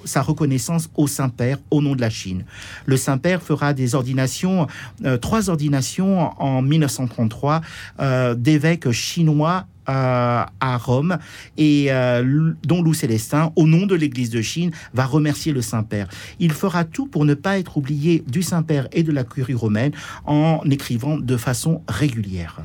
sa 0.05 0.21
reconnaissance 0.21 0.89
au 0.95 1.07
Saint-Père 1.07 1.59
au 1.69 1.81
nom 1.81 1.95
de 1.95 2.01
la 2.01 2.09
Chine. 2.09 2.45
Le 2.85 2.97
Saint-Père 2.97 3.43
fera 3.43 3.73
des 3.73 3.93
ordinations, 3.93 4.16
euh, 4.19 5.17
trois 5.17 5.49
ordinations 5.49 6.31
en 6.41 6.61
1933 6.61 7.61
euh, 7.99 8.35
d'évêques 8.35 8.91
chinois 8.91 9.65
euh, 9.89 10.43
à 10.59 10.77
Rome 10.77 11.17
et 11.57 11.87
euh, 11.91 12.19
L- 12.19 12.55
Don 12.65 12.81
Loup 12.81 12.93
Célestin, 12.93 13.53
au 13.55 13.65
nom 13.67 13.85
de 13.85 13.95
l'Église 13.95 14.29
de 14.29 14.41
Chine, 14.41 14.71
va 14.93 15.05
remercier 15.05 15.53
le 15.53 15.61
Saint-Père. 15.61 16.07
Il 16.39 16.51
fera 16.51 16.83
tout 16.83 17.07
pour 17.07 17.23
ne 17.23 17.33
pas 17.33 17.57
être 17.57 17.77
oublié 17.77 18.23
du 18.27 18.41
Saint-Père 18.43 18.87
et 18.91 19.03
de 19.03 19.11
la 19.13 19.23
curie 19.23 19.53
romaine 19.53 19.93
en 20.25 20.61
écrivant 20.69 21.17
de 21.17 21.37
façon 21.37 21.81
régulière. 21.87 22.59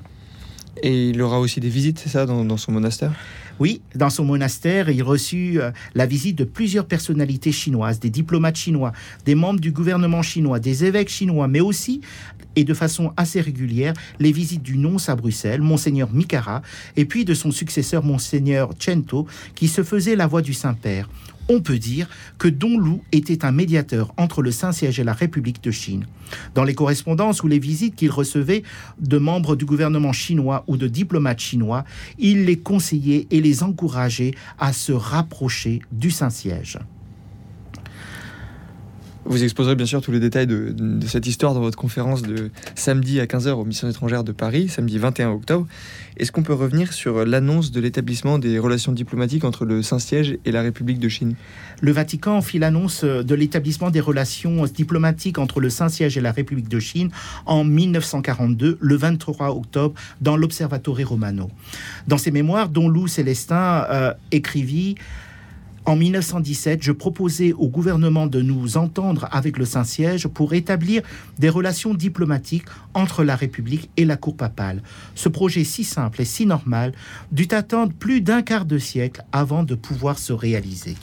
Et 0.82 1.10
il 1.10 1.22
aura 1.22 1.38
aussi 1.38 1.60
des 1.60 1.68
visites, 1.68 1.98
c'est 1.98 2.08
ça, 2.08 2.26
dans 2.26 2.56
son 2.56 2.72
monastère? 2.72 3.12
Oui, 3.62 3.80
dans 3.94 4.10
son 4.10 4.24
monastère, 4.24 4.90
il 4.90 5.04
reçut 5.04 5.60
euh, 5.60 5.70
la 5.94 6.04
visite 6.04 6.36
de 6.36 6.42
plusieurs 6.42 6.84
personnalités 6.84 7.52
chinoises, 7.52 8.00
des 8.00 8.10
diplomates 8.10 8.56
chinois, 8.56 8.90
des 9.24 9.36
membres 9.36 9.60
du 9.60 9.70
gouvernement 9.70 10.20
chinois, 10.20 10.58
des 10.58 10.84
évêques 10.84 11.10
chinois, 11.10 11.46
mais 11.46 11.60
aussi, 11.60 12.00
et 12.56 12.64
de 12.64 12.74
façon 12.74 13.12
assez 13.16 13.40
régulière, 13.40 13.94
les 14.18 14.32
visites 14.32 14.64
du 14.64 14.76
nonce 14.76 15.08
à 15.08 15.14
Bruxelles, 15.14 15.60
Monseigneur 15.60 16.12
Mikara, 16.12 16.60
et 16.96 17.04
puis 17.04 17.24
de 17.24 17.34
son 17.34 17.52
successeur, 17.52 18.02
Monseigneur 18.02 18.70
Chento, 18.80 19.28
qui 19.54 19.68
se 19.68 19.84
faisait 19.84 20.16
la 20.16 20.26
voix 20.26 20.42
du 20.42 20.54
Saint-Père. 20.54 21.08
On 21.48 21.60
peut 21.60 21.78
dire 21.78 22.08
que 22.38 22.48
Don 22.48 22.78
Lou 22.78 23.02
était 23.12 23.44
un 23.44 23.52
médiateur 23.52 24.12
entre 24.16 24.42
le 24.42 24.50
Saint-Siège 24.50 25.00
et 25.00 25.04
la 25.04 25.12
République 25.12 25.62
de 25.62 25.70
Chine. 25.70 26.06
Dans 26.54 26.64
les 26.64 26.74
correspondances 26.74 27.42
ou 27.42 27.48
les 27.48 27.58
visites 27.58 27.94
qu'il 27.96 28.10
recevait 28.10 28.62
de 29.00 29.18
membres 29.18 29.56
du 29.56 29.64
gouvernement 29.64 30.12
chinois 30.12 30.64
ou 30.66 30.76
de 30.76 30.86
diplomates 30.86 31.40
chinois, 31.40 31.84
il 32.18 32.44
les 32.44 32.58
conseillait 32.58 33.26
et 33.30 33.40
les 33.40 33.62
encourageait 33.62 34.34
à 34.58 34.72
se 34.72 34.92
rapprocher 34.92 35.82
du 35.90 36.10
Saint-Siège. 36.10 36.78
Vous 39.24 39.44
exposerez 39.44 39.76
bien 39.76 39.86
sûr 39.86 40.02
tous 40.02 40.10
les 40.10 40.18
détails 40.18 40.48
de, 40.48 40.74
cette 41.06 41.26
histoire 41.28 41.54
dans 41.54 41.60
votre 41.60 41.78
conférence 41.78 42.22
de 42.22 42.50
samedi 42.74 43.20
à 43.20 43.26
15h 43.26 43.50
aux 43.50 43.64
missions 43.64 43.88
étrangères 43.88 44.24
de 44.24 44.32
Paris, 44.32 44.68
samedi 44.68 44.98
21 44.98 45.30
octobre. 45.30 45.66
Est-ce 46.16 46.32
qu'on 46.32 46.42
peut 46.42 46.52
revenir 46.52 46.92
sur 46.92 47.24
l'annonce 47.24 47.70
de 47.70 47.80
l'établissement 47.80 48.38
des 48.38 48.58
relations 48.58 48.90
diplomatiques 48.90 49.44
entre 49.44 49.64
le 49.64 49.80
Saint-Siège 49.82 50.38
et 50.44 50.50
la 50.50 50.62
République 50.62 50.98
de 50.98 51.08
Chine? 51.08 51.34
Le 51.80 51.92
Vatican 51.92 52.42
fit 52.42 52.58
l'annonce 52.58 53.04
de 53.04 53.34
l'établissement 53.34 53.90
des 53.90 54.00
relations 54.00 54.64
diplomatiques 54.64 55.38
entre 55.38 55.60
le 55.60 55.70
Saint-Siège 55.70 56.18
et 56.18 56.20
la 56.20 56.32
République 56.32 56.68
de 56.68 56.80
Chine 56.80 57.10
en 57.46 57.62
1942, 57.62 58.78
le 58.80 58.96
23 58.96 59.50
octobre, 59.50 59.94
dans 60.20 60.36
l'Observatore 60.36 60.98
Romano. 61.04 61.48
Dans 62.08 62.18
ses 62.18 62.32
mémoires, 62.32 62.68
Don 62.68 62.88
Lou 62.88 63.06
Célestin 63.06 63.86
euh, 63.88 64.12
écrivit 64.32 64.96
en 65.84 65.96
1917, 65.96 66.80
je 66.82 66.92
proposais 66.92 67.52
au 67.52 67.68
gouvernement 67.68 68.28
de 68.28 68.40
nous 68.40 68.76
entendre 68.76 69.28
avec 69.32 69.58
le 69.58 69.64
Saint-Siège 69.64 70.28
pour 70.28 70.54
établir 70.54 71.02
des 71.38 71.48
relations 71.48 71.92
diplomatiques 71.92 72.66
entre 72.94 73.24
la 73.24 73.34
République 73.34 73.90
et 73.96 74.04
la 74.04 74.16
cour 74.16 74.36
papale. 74.36 74.82
Ce 75.16 75.28
projet 75.28 75.64
si 75.64 75.82
simple 75.82 76.22
et 76.22 76.24
si 76.24 76.46
normal 76.46 76.92
dut 77.32 77.48
attendre 77.50 77.92
plus 77.92 78.20
d'un 78.20 78.42
quart 78.42 78.64
de 78.64 78.78
siècle 78.78 79.24
avant 79.32 79.64
de 79.64 79.74
pouvoir 79.74 80.18
se 80.18 80.32
réaliser. 80.32 80.94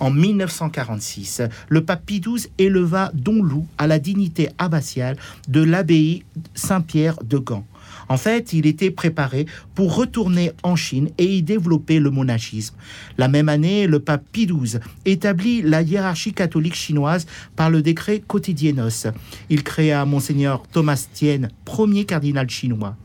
En 0.00 0.10
1946, 0.10 1.42
le 1.68 1.84
pape 1.84 2.04
Pie 2.06 2.20
XII 2.20 2.50
éleva 2.58 3.10
Don 3.14 3.42
Lou 3.42 3.66
à 3.78 3.86
la 3.86 3.98
dignité 3.98 4.48
abbatiale 4.58 5.16
de 5.48 5.62
l'abbaye 5.62 6.22
Saint-Pierre 6.54 7.16
de 7.22 7.38
Gand. 7.38 7.66
En 8.08 8.16
fait, 8.16 8.52
il 8.52 8.66
était 8.66 8.90
préparé 8.90 9.46
pour 9.74 9.94
retourner 9.94 10.52
en 10.62 10.76
Chine 10.76 11.10
et 11.18 11.24
y 11.24 11.42
développer 11.42 11.98
le 11.98 12.10
monachisme. 12.10 12.74
La 13.18 13.28
même 13.28 13.48
année, 13.48 13.86
le 13.86 14.00
pape 14.00 14.24
Pie 14.32 14.46
XII 14.46 14.78
établit 15.04 15.62
la 15.62 15.82
hiérarchie 15.82 16.32
catholique 16.32 16.74
chinoise 16.74 17.26
par 17.56 17.70
le 17.70 17.82
décret 17.82 18.22
Quotidienos. 18.26 19.06
Il 19.50 19.62
créa 19.62 20.04
Monseigneur 20.04 20.62
Thomas 20.70 21.06
Tien, 21.12 21.48
premier 21.64 22.04
cardinal 22.04 22.48
chinois. 22.48 22.96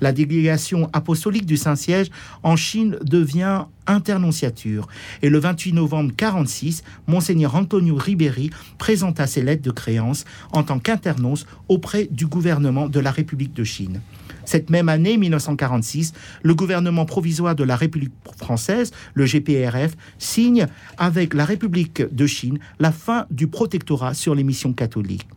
La 0.00 0.12
délégation 0.12 0.90
apostolique 0.92 1.46
du 1.46 1.56
Saint-Siège 1.56 2.10
en 2.42 2.56
Chine 2.56 2.98
devient 3.02 3.64
internonciature. 3.86 4.88
Et 5.22 5.30
le 5.30 5.38
28 5.38 5.72
novembre 5.72 6.12
46, 6.16 6.82
Monseigneur 7.06 7.54
Antonio 7.54 7.96
Ribéry 7.96 8.50
présenta 8.78 9.26
ses 9.26 9.42
lettres 9.42 9.62
de 9.62 9.70
créance 9.70 10.24
en 10.52 10.62
tant 10.62 10.78
qu'internonce 10.78 11.46
auprès 11.68 12.08
du 12.10 12.26
gouvernement 12.26 12.88
de 12.88 13.00
la 13.00 13.10
République 13.10 13.54
de 13.54 13.64
Chine. 13.64 14.00
Cette 14.50 14.68
même 14.68 14.88
année, 14.88 15.16
1946, 15.16 16.12
le 16.42 16.56
gouvernement 16.56 17.04
provisoire 17.04 17.54
de 17.54 17.62
la 17.62 17.76
République 17.76 18.10
française, 18.36 18.90
le 19.14 19.24
GPRF, 19.24 19.96
signe 20.18 20.66
avec 20.98 21.34
la 21.34 21.44
République 21.44 22.02
de 22.12 22.26
Chine 22.26 22.58
la 22.80 22.90
fin 22.90 23.26
du 23.30 23.46
protectorat 23.46 24.12
sur 24.12 24.34
les 24.34 24.42
missions 24.42 24.72
catholiques. 24.72 25.28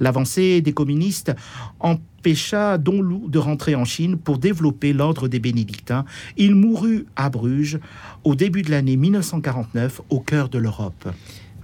L'avancée 0.00 0.60
des 0.60 0.72
communistes 0.72 1.32
empêcha 1.78 2.78
Don 2.78 3.00
Lou 3.00 3.28
de 3.28 3.38
rentrer 3.38 3.76
en 3.76 3.84
Chine 3.84 4.16
pour 4.18 4.38
développer 4.38 4.92
l'ordre 4.92 5.28
des 5.28 5.38
bénédictins. 5.38 6.04
Il 6.36 6.56
mourut 6.56 7.06
à 7.14 7.30
Bruges 7.30 7.78
au 8.24 8.34
début 8.34 8.62
de 8.62 8.72
l'année 8.72 8.96
1949, 8.96 10.00
au 10.10 10.18
cœur 10.18 10.48
de 10.48 10.58
l'Europe. 10.58 11.08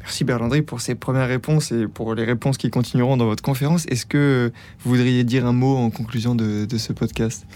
Merci 0.05 0.25
Berlandry 0.25 0.61
pour 0.61 0.83
ces 0.83 0.95
premières 0.95 1.29
réponses 1.29 1.73
et 1.73 1.87
pour 1.87 2.15
les 2.15 2.25
réponses 2.25 2.59
qui 2.59 2.69
continueront 2.69 3.17
dans 3.17 3.25
votre 3.25 3.43
conférence. 3.43 3.87
Est-ce 3.87 4.05
que 4.05 4.53
vous 4.81 4.91
voudriez 4.91 5.25
dire 5.25 5.47
un 5.47 5.55
mot 5.55 5.79
en 5.79 5.89
conclusion 5.89 6.35
de, 6.35 6.67
de 6.67 6.77
ce 6.77 6.93
podcast? 6.93 7.47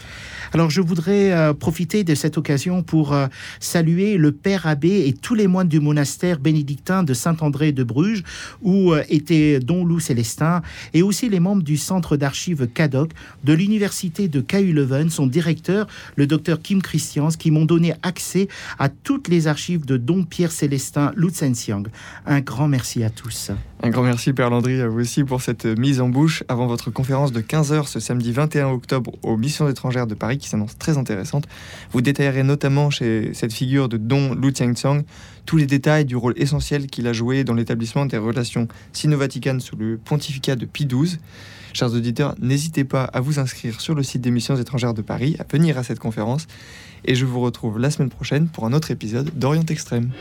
Alors 0.55 0.71
je 0.71 0.81
voudrais 0.81 1.31
euh, 1.33 1.53
profiter 1.53 2.05
de 2.05 2.15
cette 2.15 2.39
occasion 2.39 2.83
pour 2.83 3.13
euh, 3.13 3.27
saluer 3.61 4.17
le 4.17 4.33
père 4.33 4.67
abbé 4.67 5.07
et 5.07 5.13
tous 5.13 5.35
les 5.35 5.47
moines 5.47 5.69
du 5.69 5.79
monastère 5.79 6.39
bénédictin 6.39 7.03
de 7.03 7.13
Saint-André 7.13 7.73
de 7.73 7.85
Bruges, 7.85 8.25
où 8.63 8.95
euh, 8.95 9.03
était 9.11 9.61
Don 9.61 9.85
Loup 9.85 10.01
Célestin, 10.01 10.63
et 10.95 11.03
aussi 11.03 11.29
les 11.29 11.41
membres 11.41 11.63
du 11.63 11.77
centre 11.77 12.17
d'archives 12.17 12.67
CADOC 12.73 13.11
de 13.45 13.53
l'université 13.53 14.29
de 14.29 14.41
KU 14.41 14.73
Leuven, 14.73 15.11
son 15.11 15.27
directeur, 15.27 15.87
le 16.17 16.27
docteur 16.27 16.63
Kim 16.63 16.81
Christians, 16.81 17.29
qui 17.29 17.51
m'ont 17.51 17.67
donné 17.67 17.93
accès 18.03 18.49
à 18.79 18.89
toutes 18.89 19.29
les 19.29 19.49
archives 19.49 19.85
de 19.85 19.99
Don 19.99 20.25
Pierre 20.25 20.53
Célestin 20.53 21.13
Lutzensiang, 21.15 21.85
un 22.25 22.38
Un 22.39 22.43
grand 22.43 22.69
merci 22.69 23.03
à 23.03 23.11
tous. 23.11 23.51
Un 23.83 23.91
grand 23.91 24.05
merci 24.05 24.33
Père 24.33 24.49
Landry 24.49 24.81
à 24.81 24.87
vous 24.87 25.01
aussi 25.01 25.25
pour 25.25 25.43
cette 25.43 25.65
mise 25.65 26.01
en 26.01 26.09
bouche 26.09 26.45
avant 26.47 26.69
votre 26.69 26.89
conférence 26.89 27.33
de 27.33 27.41
15h 27.41 27.89
ce 27.89 27.99
samedi 27.99 28.31
21 28.31 28.69
octobre 28.69 29.11
aux 29.25 29.37
missions 29.37 29.69
étrangères 29.69 30.07
de 30.07 30.15
Paris 30.15 30.39
qui 30.39 30.49
s'annonce 30.49 30.79
très 30.79 30.99
intéressante. 30.99 31.49
Vous 31.91 32.01
détaillerez 32.01 32.45
notamment 32.45 32.91
chez 32.91 33.35
cette 33.35 33.53
figure 33.53 33.89
de 33.89 33.97
Don 33.97 34.37
Lu 34.37 34.53
Tianxiang 34.53 35.03
tous 35.47 35.57
les 35.57 35.67
détails 35.67 36.05
du 36.05 36.15
rôle 36.15 36.35
essentiel 36.37 36.87
qu'il 36.87 37.09
a 37.09 37.13
joué 37.13 37.43
dans 37.43 37.55
l'établissement 37.55 38.07
des 38.07 38.19
relations 38.19 38.69
sino-vaticanes 38.93 39.59
sous 39.59 39.75
le 39.75 39.99
pontificat 39.99 40.55
de 40.55 40.65
Pie 40.65 40.87
XII. 40.87 41.19
Chers 41.73 41.93
auditeurs, 41.93 42.37
n'hésitez 42.41 42.85
pas 42.85 43.03
à 43.03 43.19
vous 43.19 43.41
inscrire 43.41 43.81
sur 43.81 43.97
le 43.97 44.05
site 44.05 44.21
des 44.21 44.31
missions 44.31 44.55
étrangères 44.55 44.95
de 44.95 45.03
Paris, 45.03 45.35
à 45.41 45.45
venir 45.53 45.77
à 45.77 45.83
cette 45.83 45.99
conférence 45.99 46.47
et 47.05 47.17
je 47.17 47.25
vous 47.25 47.41
retrouve 47.41 47.81
la 47.81 47.91
semaine 47.91 48.11
prochaine 48.11 48.47
pour 48.47 48.65
un 48.65 48.73
autre 48.73 48.93
épisode 48.93 49.37
d'Orient 49.37 49.67
Extrême. 49.69 50.13